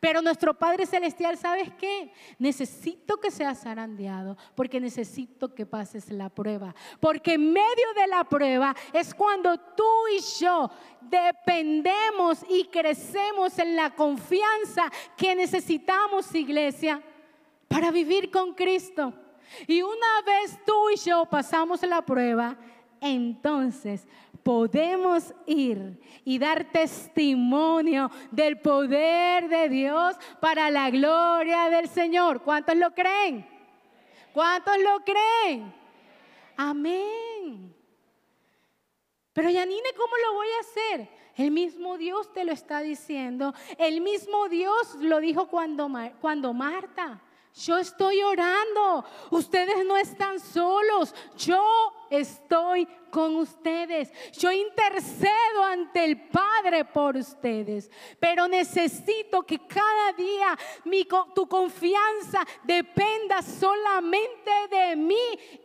[0.00, 2.12] Pero nuestro Padre Celestial, ¿sabes qué?
[2.38, 6.74] Necesito que seas zarandeado porque necesito que pases la prueba.
[7.00, 9.84] Porque en medio de la prueba es cuando tú
[10.16, 10.70] y yo
[11.00, 17.02] dependemos y crecemos en la confianza que necesitamos, iglesia,
[17.66, 19.12] para vivir con Cristo.
[19.66, 22.56] Y una vez tú y yo pasamos la prueba,
[23.00, 24.06] entonces
[24.48, 32.42] podemos ir y dar testimonio del poder de Dios para la gloria del Señor.
[32.42, 33.46] ¿Cuántos lo creen?
[34.32, 35.70] ¿Cuántos lo creen?
[36.56, 37.76] Amén.
[39.34, 41.10] Pero Yanine, ¿cómo lo voy a hacer?
[41.36, 43.52] El mismo Dios te lo está diciendo.
[43.76, 45.90] El mismo Dios lo dijo cuando,
[46.22, 47.20] cuando Marta.
[47.54, 49.04] Yo estoy orando.
[49.30, 51.14] Ustedes no están solos.
[51.36, 54.12] Yo estoy con ustedes.
[54.32, 57.90] Yo intercedo ante el Padre por ustedes.
[58.20, 60.58] Pero necesito que cada día
[61.34, 65.16] tu confianza dependa solamente de mí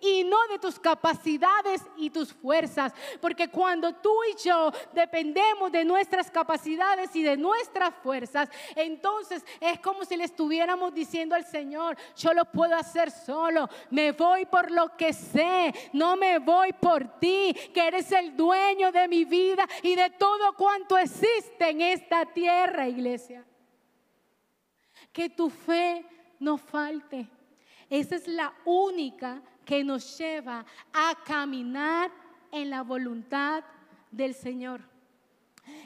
[0.01, 2.93] y no de tus capacidades y tus fuerzas.
[3.21, 9.79] Porque cuando tú y yo dependemos de nuestras capacidades y de nuestras fuerzas, entonces es
[9.79, 13.69] como si le estuviéramos diciendo al Señor, yo lo puedo hacer solo.
[13.89, 15.73] Me voy por lo que sé.
[15.93, 20.53] No me voy por ti, que eres el dueño de mi vida y de todo
[20.53, 23.45] cuanto existe en esta tierra, iglesia.
[25.11, 26.05] Que tu fe
[26.39, 27.27] no falte.
[27.89, 32.11] Esa es la única que nos lleva a caminar
[32.51, 33.63] en la voluntad
[34.11, 34.81] del Señor.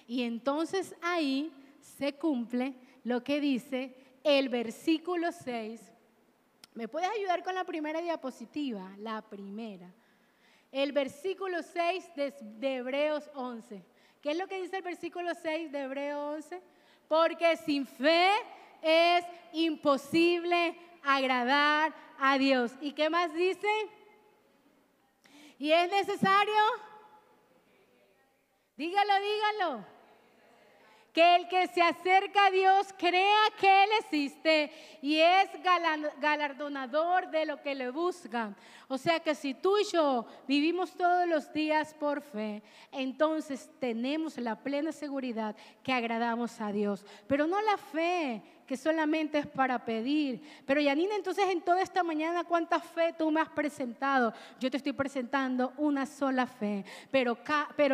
[0.07, 5.81] Y entonces ahí se cumple lo que dice el versículo 6.
[6.73, 8.93] ¿Me puedes ayudar con la primera diapositiva?
[8.99, 9.91] La primera
[10.72, 13.84] el versículo 6 de, Hebreos 11.
[14.22, 16.61] ¿Qué es lo que dice el versículo 6 de Hebreos 11?
[17.07, 18.32] Porque sin fe
[18.82, 22.74] es imposible agradar a Dios.
[22.82, 23.68] ¿Y qué más dice?
[25.59, 26.53] Y es necesario,
[28.76, 29.96] dígalo, dígalo
[31.18, 35.49] que el que se acerca a Dios crea que Él existe y es
[36.22, 38.55] galardonador de lo que le busca.
[38.88, 42.61] O sea que si tú y yo vivimos todos los días por fe,
[42.91, 47.03] entonces tenemos la plena seguridad que agradamos a Dios.
[47.26, 50.41] Pero no la fe que solamente es para pedir.
[50.65, 54.34] Pero Yanina, entonces en toda esta mañana, ¿cuánta fe tú me has presentado?
[54.59, 57.38] Yo te estoy presentando una sola fe, pero,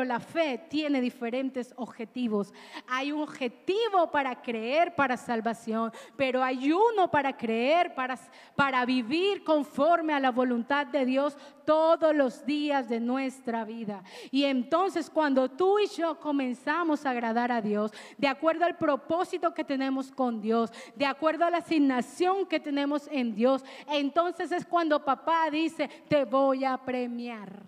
[0.04, 2.54] la fe tiene diferentes objetivos.
[2.88, 8.18] Hay un objetivo para creer para salvación, pero hay uno para creer, para,
[8.56, 14.04] para vivir conforme a la voluntad de Dios todos los días de nuestra vida.
[14.32, 19.54] Y entonces cuando tú y yo comenzamos a agradar a Dios, de acuerdo al propósito
[19.54, 20.63] que tenemos con Dios,
[20.96, 26.26] de acuerdo a la asignación que tenemos en Dios, entonces es cuando papá dice, te
[26.26, 27.64] voy a premiar.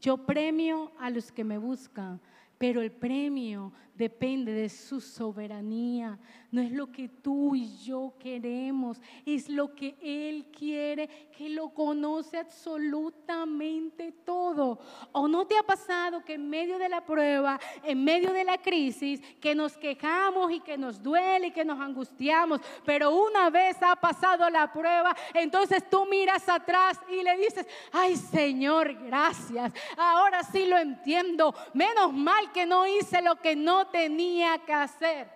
[0.00, 2.20] Yo premio a los que me buscan,
[2.60, 6.18] pero el premio depende de su soberanía.
[6.50, 11.06] No es lo que tú y yo queremos, es lo que Él quiere,
[11.36, 14.80] que lo conoce absolutamente todo.
[15.12, 18.58] ¿O no te ha pasado que en medio de la prueba, en medio de la
[18.58, 23.76] crisis, que nos quejamos y que nos duele y que nos angustiamos, pero una vez
[23.82, 30.42] ha pasado la prueba, entonces tú miras atrás y le dices, ay Señor, gracias, ahora
[30.42, 35.28] sí lo entiendo, menos mal que no hice lo que no tenía que hacer.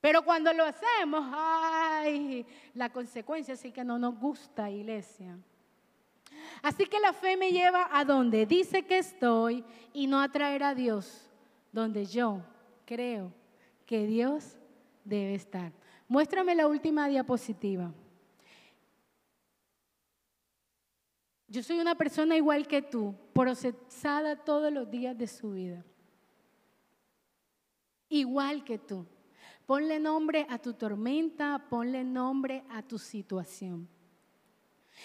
[0.00, 5.36] Pero cuando lo hacemos, ay, la consecuencia sí que no nos gusta, iglesia.
[6.62, 10.62] Así que la fe me lleva a donde dice que estoy y no a traer
[10.62, 11.26] a Dios
[11.72, 12.42] donde yo
[12.84, 13.32] creo
[13.86, 14.56] que Dios
[15.04, 15.72] debe estar.
[16.08, 17.92] Muéstrame la última diapositiva.
[21.50, 25.84] Yo soy una persona igual que tú, procesada todos los días de su vida
[28.10, 29.06] igual que tú.
[29.64, 33.88] Ponle nombre a tu tormenta, ponle nombre a tu situación.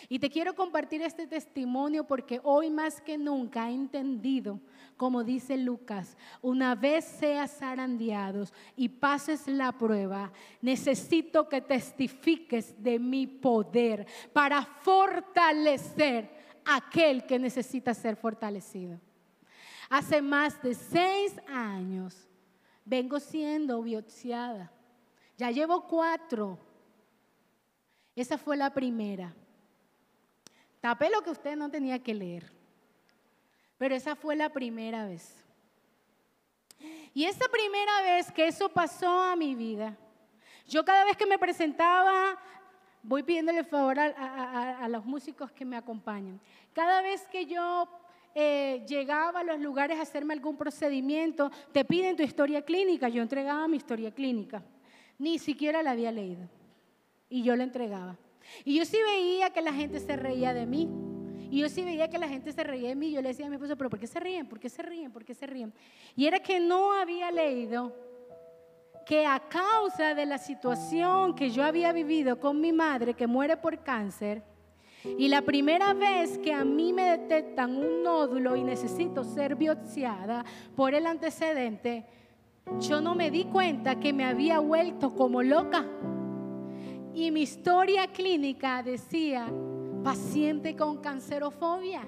[0.10, 4.60] Y te quiero compartir este testimonio porque hoy más que nunca he entendido,
[4.98, 13.00] como dice Lucas, una vez seas zarandeados y pases la prueba, necesito que testifiques de
[13.00, 16.35] mi poder para fortalecer
[16.66, 19.00] aquel que necesita ser fortalecido.
[19.90, 22.28] Hace más de seis años
[22.84, 24.72] vengo siendo biopsiada.
[25.38, 26.58] Ya llevo cuatro.
[28.16, 29.34] Esa fue la primera.
[30.80, 32.52] Tapé lo que usted no tenía que leer.
[33.78, 35.36] Pero esa fue la primera vez.
[37.14, 39.98] Y esa primera vez que eso pasó a mi vida,
[40.68, 42.38] yo cada vez que me presentaba,
[43.08, 46.40] voy pidiéndole favor a, a los músicos que me acompañan.
[46.74, 47.88] Cada vez que yo
[48.38, 53.22] eh, llegaba a los lugares a hacerme algún procedimiento, te piden tu historia clínica, yo
[53.22, 54.62] entregaba mi historia clínica,
[55.18, 56.50] ni siquiera la había leído
[57.30, 58.18] y yo la entregaba.
[58.66, 60.90] Y yo sí veía que la gente se reía de mí.
[61.50, 63.12] Y yo sí veía que la gente se reía de mí.
[63.12, 64.48] Yo le decía a mi esposo, pero ¿por qué se ríen?
[64.48, 65.12] ¿Por qué se ríen?
[65.12, 65.74] ¿Por qué se ríen?
[66.16, 67.96] Y era que no había leído
[69.06, 73.56] que a causa de la situación que yo había vivido con mi madre, que muere
[73.56, 74.44] por cáncer,
[75.18, 80.44] y la primera vez que a mí me detectan un nódulo y necesito ser biopsiada
[80.76, 82.06] por el antecedente,
[82.80, 85.86] yo no me di cuenta que me había vuelto como loca.
[87.14, 89.48] Y mi historia clínica decía,
[90.04, 92.02] paciente con cancerofobia,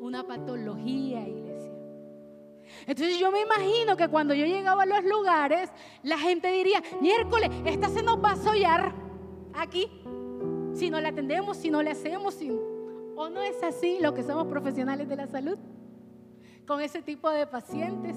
[0.00, 1.49] una patología, iglesia.
[2.86, 5.70] Entonces yo me imagino que cuando yo llegaba a los lugares,
[6.02, 8.92] la gente diría, miércoles, esta se nos va a sollar
[9.54, 9.90] aquí
[10.74, 12.38] si no le atendemos, si no le hacemos,
[13.16, 15.58] o no es así lo que somos profesionales de la salud
[16.66, 18.16] con ese tipo de pacientes.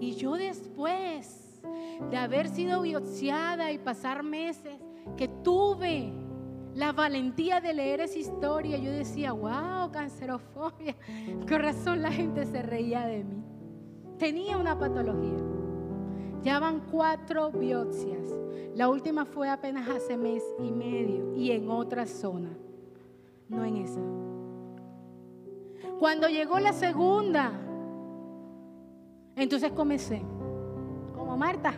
[0.00, 1.62] Y yo después
[2.10, 4.74] de haber sido biopsiada y pasar meses,
[5.16, 6.12] que tuve
[6.74, 10.96] la valentía de leer esa historia, yo decía, wow, cancerofobia.
[11.48, 13.51] Con razón la gente se reía de mí.
[14.22, 15.40] Tenía una patología.
[16.44, 18.28] Ya van cuatro biopsias.
[18.76, 22.50] La última fue apenas hace mes y medio y en otra zona,
[23.48, 24.00] no en esa.
[25.98, 27.50] Cuando llegó la segunda,
[29.34, 30.22] entonces comencé,
[31.16, 31.74] como Marta,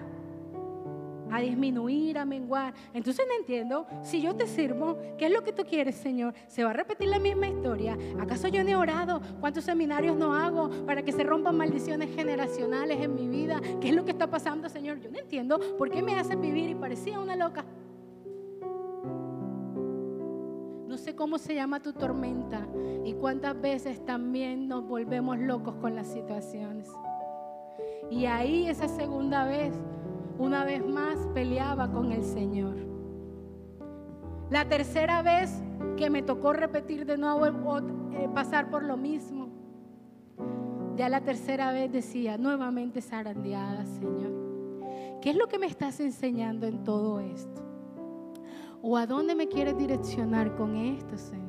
[1.31, 2.75] a disminuir, a menguar.
[2.93, 6.35] Entonces no entiendo, si yo te sirvo, ¿qué es lo que tú quieres, Señor?
[6.47, 7.97] ¿Se va a repetir la misma historia?
[8.21, 9.21] ¿Acaso yo no he orado?
[9.41, 13.61] ¿Cuántos seminarios no hago para que se rompan maldiciones generacionales en mi vida?
[13.81, 15.01] ¿Qué es lo que está pasando, Señor?
[15.01, 17.65] Yo no entiendo por qué me haces vivir y parecía una loca.
[20.95, 22.69] No sé cómo se llama tu tormenta
[23.05, 26.89] y cuántas veces también nos volvemos locos con las situaciones.
[28.11, 29.75] Y ahí esa segunda vez
[30.39, 32.77] una vez más peleaba con el Señor.
[34.51, 35.63] La tercera vez
[35.97, 37.79] que me tocó repetir de nuevo,
[38.13, 39.49] eh, pasar por lo mismo,
[40.97, 44.33] ya la tercera vez decía, nuevamente zarandeada, Señor.
[45.21, 47.63] ¿Qué es lo que me estás enseñando en todo esto?
[48.83, 51.45] ¿O a dónde me quieres direccionar con esto, Señor?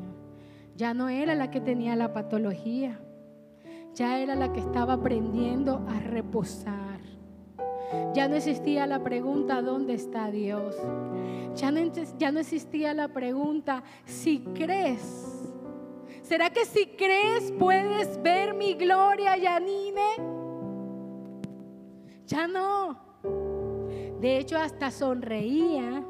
[0.75, 2.99] Ya no era la que tenía la patología,
[3.93, 6.94] ya era la que estaba aprendiendo a reposar.
[8.13, 10.75] Ya no existía la pregunta, ¿dónde está Dios?
[11.55, 15.53] Ya no, existía la pregunta, si crees.
[16.21, 20.15] ¿Será que si crees puedes ver mi gloria, Yanine?
[22.27, 22.99] Ya no.
[24.19, 26.03] De hecho, hasta sonreía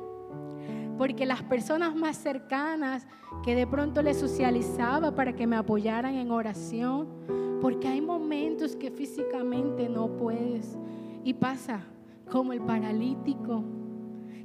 [0.98, 3.06] porque las personas más cercanas
[3.44, 7.08] que de pronto le socializaba para que me apoyaran en oración,
[7.62, 10.78] porque hay momentos que físicamente no puedes.
[11.26, 11.82] Y pasa
[12.32, 13.64] como el paralítico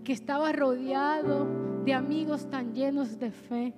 [0.02, 1.46] que estaba rodeado
[1.84, 3.74] de amigos tan llenos de fe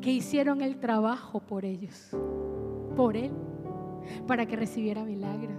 [0.00, 2.10] que hicieron el trabajo por ellos,
[2.94, 3.32] por él,
[4.28, 5.50] para que recibiera milagro.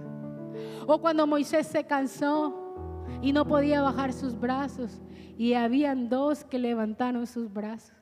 [0.86, 5.02] O cuando Moisés se cansó y no podía bajar sus brazos
[5.36, 7.97] y habían dos que levantaron sus brazos.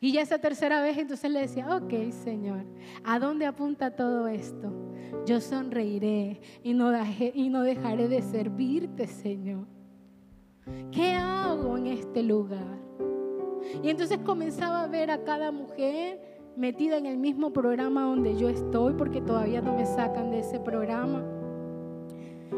[0.00, 2.64] Y ya esa tercera vez entonces le decía, ok Señor,
[3.04, 4.72] ¿a dónde apunta todo esto?
[5.26, 6.92] Yo sonreiré y no,
[7.34, 9.66] y no dejaré de servirte, Señor.
[10.92, 12.78] ¿Qué hago en este lugar?
[13.82, 16.20] Y entonces comenzaba a ver a cada mujer
[16.56, 20.60] metida en el mismo programa donde yo estoy, porque todavía no me sacan de ese
[20.60, 21.24] programa.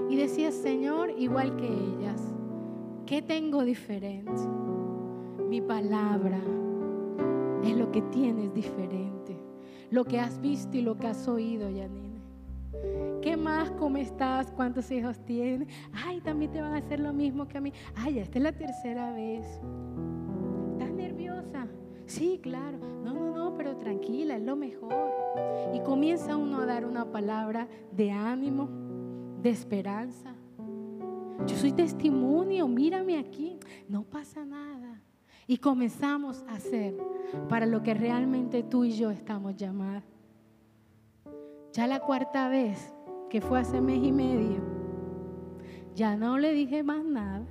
[0.09, 2.21] Y decía, Señor, igual que ellas,
[3.07, 4.43] ¿qué tengo diferente?
[5.49, 6.41] Mi palabra
[7.63, 9.37] es lo que tienes diferente.
[9.91, 12.21] Lo que has visto y lo que has oído, Yanine.
[13.21, 13.71] ¿Qué más?
[13.73, 14.51] ¿Cómo estás?
[14.51, 15.69] ¿Cuántos hijos tienes?
[15.93, 17.73] Ay, también te van a hacer lo mismo que a mí.
[17.95, 19.47] Ay, esta es la tercera vez.
[20.73, 21.69] ¿Estás nerviosa?
[22.07, 22.79] Sí, claro.
[23.05, 24.95] No, no, no, pero tranquila, es lo mejor.
[25.75, 28.69] Y comienza uno a dar una palabra de ánimo,
[29.43, 30.35] de esperanza.
[31.47, 33.59] Yo soy testimonio, mírame aquí,
[33.89, 34.72] no pasa nada.
[35.47, 36.97] Y comenzamos a hacer
[37.49, 40.05] para lo que realmente tú y yo estamos llamados.
[41.73, 42.93] Ya la cuarta vez,
[43.31, 44.61] que fue hace mes y medio,
[45.95, 47.47] ya no le dije más nada.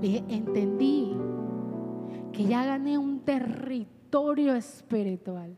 [0.00, 1.14] Le dije, entendí
[2.32, 5.56] que ya gané un territorio espiritual.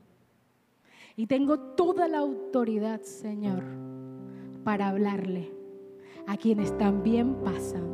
[1.17, 3.83] Y tengo toda la autoridad, Señor
[4.65, 5.53] para hablarle
[6.27, 7.85] a quienes también pasan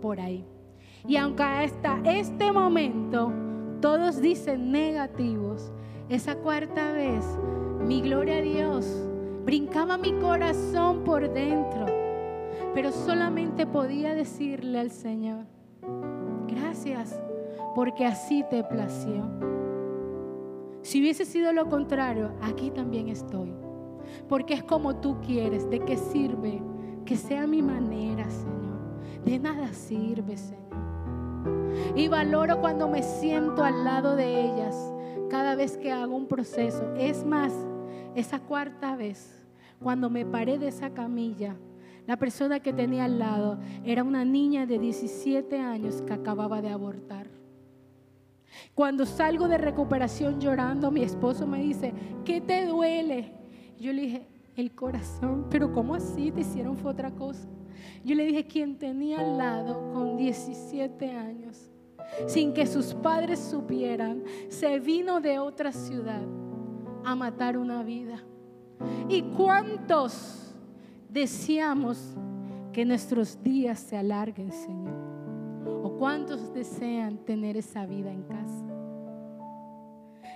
[0.00, 0.44] por ahí.
[1.06, 3.32] Y aunque hasta este momento
[3.80, 5.72] todos dicen negativos,
[6.08, 7.24] esa cuarta vez,
[7.86, 9.08] mi gloria a Dios,
[9.44, 11.86] brincaba mi corazón por dentro,
[12.74, 15.46] pero solamente podía decirle al Señor,
[16.46, 17.20] gracias,
[17.74, 19.24] porque así te plació.
[20.82, 23.52] Si hubiese sido lo contrario, aquí también estoy
[24.28, 25.68] porque es como tú quieres.
[25.70, 26.62] ¿De qué sirve?
[27.04, 29.24] Que sea mi manera, Señor.
[29.24, 30.69] De nada sirve, Señor.
[31.94, 34.76] Y valoro cuando me siento al lado de ellas
[35.28, 36.92] cada vez que hago un proceso.
[36.94, 37.52] Es más,
[38.14, 39.46] esa cuarta vez,
[39.82, 41.56] cuando me paré de esa camilla,
[42.06, 46.70] la persona que tenía al lado era una niña de 17 años que acababa de
[46.70, 47.28] abortar.
[48.74, 53.32] Cuando salgo de recuperación llorando, mi esposo me dice, ¿qué te duele?
[53.78, 54.26] Yo le dije,
[54.56, 56.30] el corazón, pero ¿cómo así?
[56.32, 57.48] Te hicieron fue otra cosa.
[58.04, 61.70] Yo le dije, quien tenía al lado con 17 años,
[62.26, 66.22] sin que sus padres supieran, se vino de otra ciudad
[67.04, 68.22] a matar una vida.
[69.08, 70.54] ¿Y cuántos
[71.08, 72.16] deseamos
[72.72, 74.94] que nuestros días se alarguen, Señor?
[75.82, 78.66] ¿O cuántos desean tener esa vida en casa?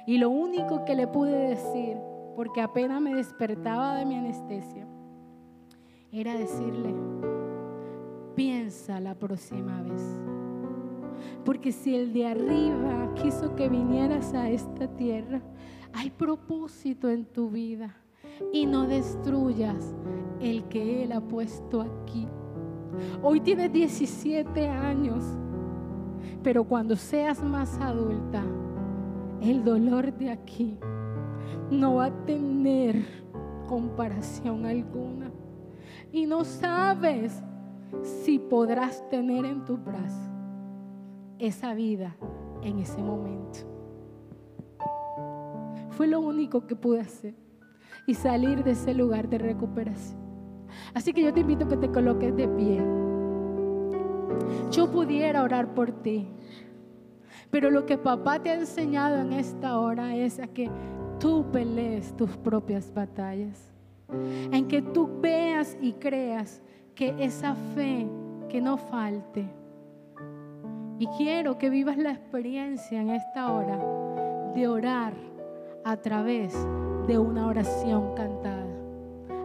[0.07, 1.97] Y lo único que le pude decir
[2.35, 4.87] porque apenas me despertaba de mi anestesia,
[6.13, 6.95] era decirle,
[8.35, 10.03] piensa la próxima vez.
[11.45, 15.43] Porque si el de arriba quiso que vinieras a esta tierra,
[15.93, 17.95] hay propósito en tu vida
[18.53, 19.95] y no destruyas
[20.41, 22.27] el que Él ha puesto aquí.
[23.23, 25.25] Hoy tienes 17 años,
[26.43, 28.43] pero cuando seas más adulta,
[29.41, 30.79] el dolor de aquí
[31.71, 33.05] no va a tener
[33.67, 35.31] comparación alguna.
[36.13, 37.43] Y no sabes
[38.03, 40.31] si podrás tener en tu brazo
[41.39, 42.17] esa vida
[42.63, 43.61] en ese momento.
[45.91, 47.35] Fue lo único que pude hacer
[48.07, 50.19] y salir de ese lugar de recuperación.
[50.93, 52.83] Así que yo te invito a que te coloques de pie.
[54.71, 56.27] Yo pudiera orar por ti,
[57.51, 60.69] pero lo que papá te ha enseñado en esta hora es a que
[61.21, 63.73] tú pelees tus propias batallas,
[64.51, 66.61] en que tú veas y creas
[66.95, 68.07] que esa fe
[68.49, 69.45] que no falte.
[70.99, 73.79] Y quiero que vivas la experiencia en esta hora
[74.55, 75.13] de orar
[75.85, 76.55] a través
[77.07, 78.65] de una oración cantada.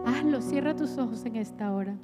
[0.06, 1.96] Hazlo, cierra tus ojos en esta hora.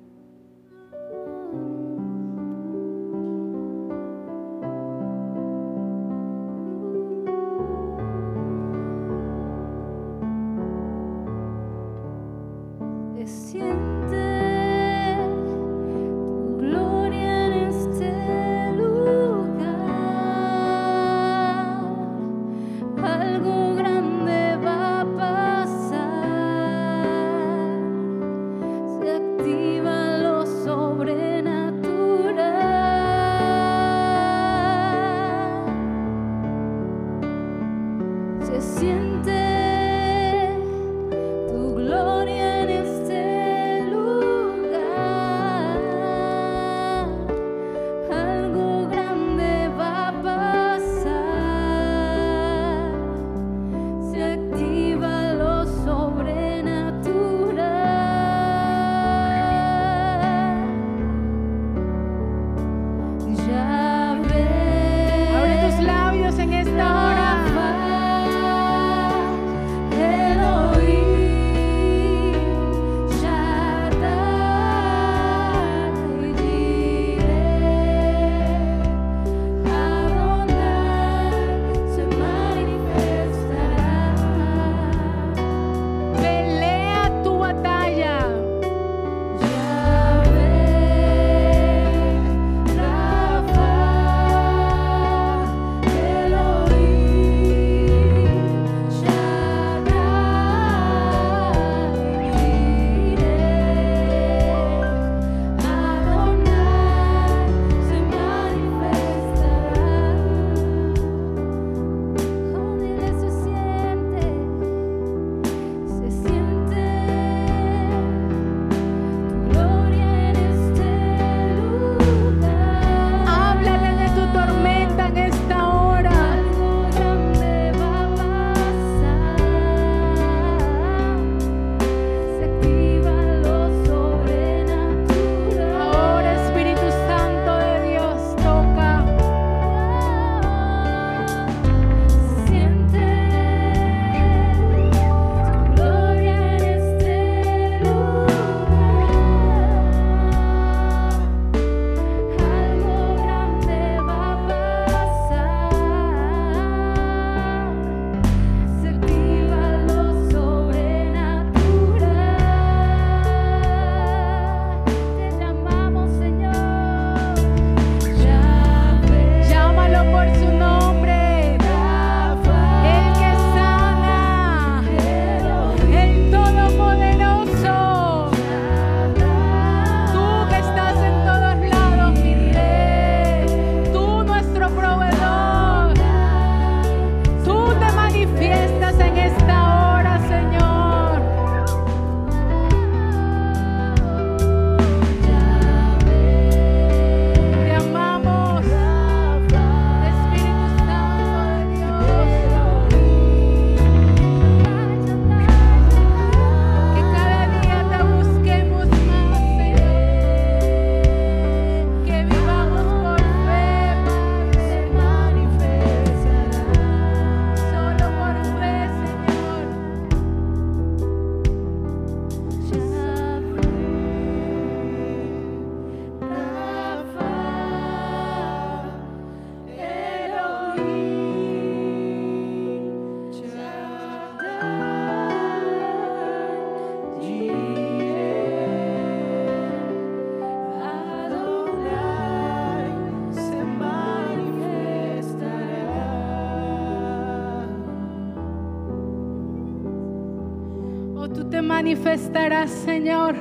[251.62, 253.34] Manifestarás, Señor.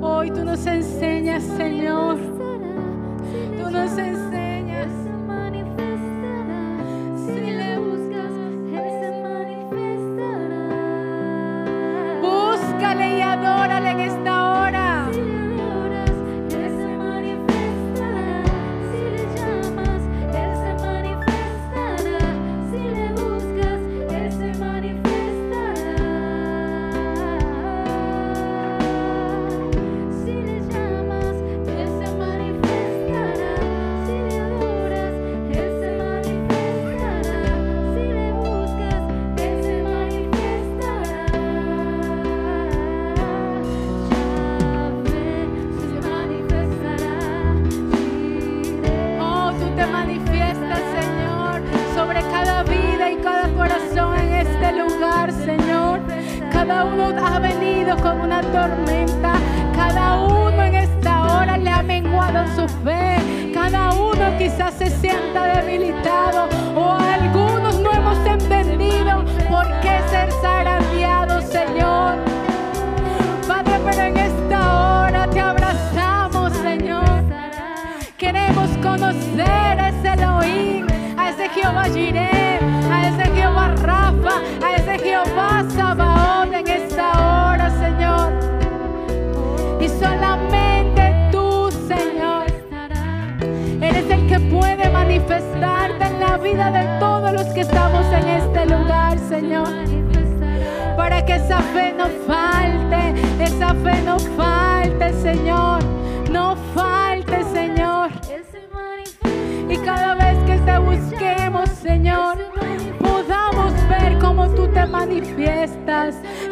[0.00, 2.18] Hoy tú nos enseñas, Señor.
[3.58, 4.21] Tú nos enseñas.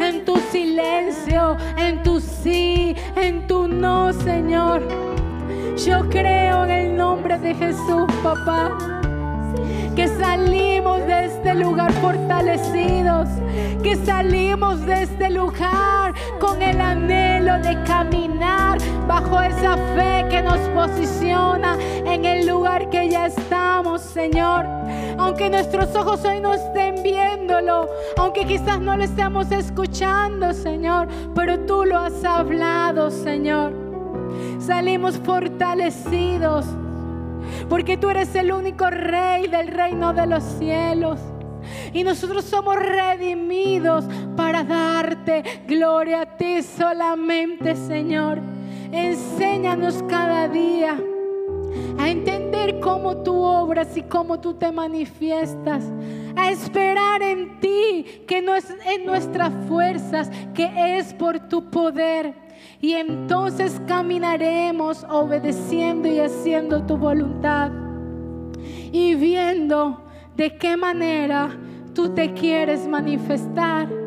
[0.01, 4.83] En tu silencio, en tu sí, en tu no, Señor.
[5.77, 8.77] Yo creo en el nombre de Jesús, papá
[9.97, 13.29] que salimos de este lugar fortalecidos,
[13.83, 20.59] que salimos de este lugar con el anhelo de caminar bajo esa fe que nos
[20.71, 24.65] posiciona en el lugar que ya estamos, Señor.
[25.21, 31.61] Aunque nuestros ojos hoy no estén viéndolo, aunque quizás no lo estemos escuchando, Señor, pero
[31.67, 33.75] tú lo has hablado, Señor.
[34.59, 36.65] Salimos fortalecidos
[37.69, 41.21] porque tú eres el único rey del reino de los cielos.
[41.93, 44.07] Y nosotros somos redimidos
[44.39, 48.41] para darte gloria a ti solamente, Señor.
[48.91, 50.97] Enséñanos cada día
[51.99, 55.85] a entender cómo tú obras y cómo tú te manifiestas,
[56.37, 62.35] a esperar en ti, que no es en nuestras fuerzas, que es por tu poder.
[62.81, 67.71] Y entonces caminaremos obedeciendo y haciendo tu voluntad
[68.93, 70.03] y viendo
[70.37, 71.51] de qué manera
[71.95, 74.00] tú te quieres manifestar.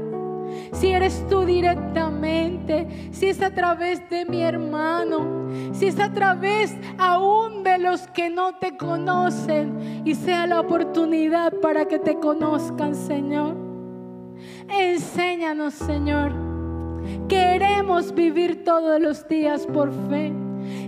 [0.73, 6.75] Si eres tú directamente, si es a través de mi hermano, si es a través
[6.97, 12.95] aún de los que no te conocen y sea la oportunidad para que te conozcan,
[12.95, 13.55] Señor.
[14.67, 16.33] Enséñanos, Señor.
[17.27, 20.33] Queremos vivir todos los días por fe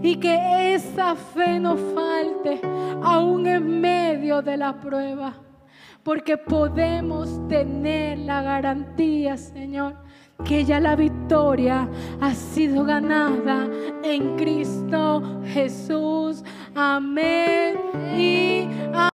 [0.01, 2.59] y que esa fe no falte
[3.03, 5.44] aún en medio de la prueba.
[6.05, 9.95] Porque podemos tener la garantía, Señor,
[10.43, 11.89] que ya la victoria
[12.21, 13.67] ha sido ganada
[14.03, 16.43] en Cristo Jesús.
[16.75, 17.79] Amén
[18.15, 19.09] y amén.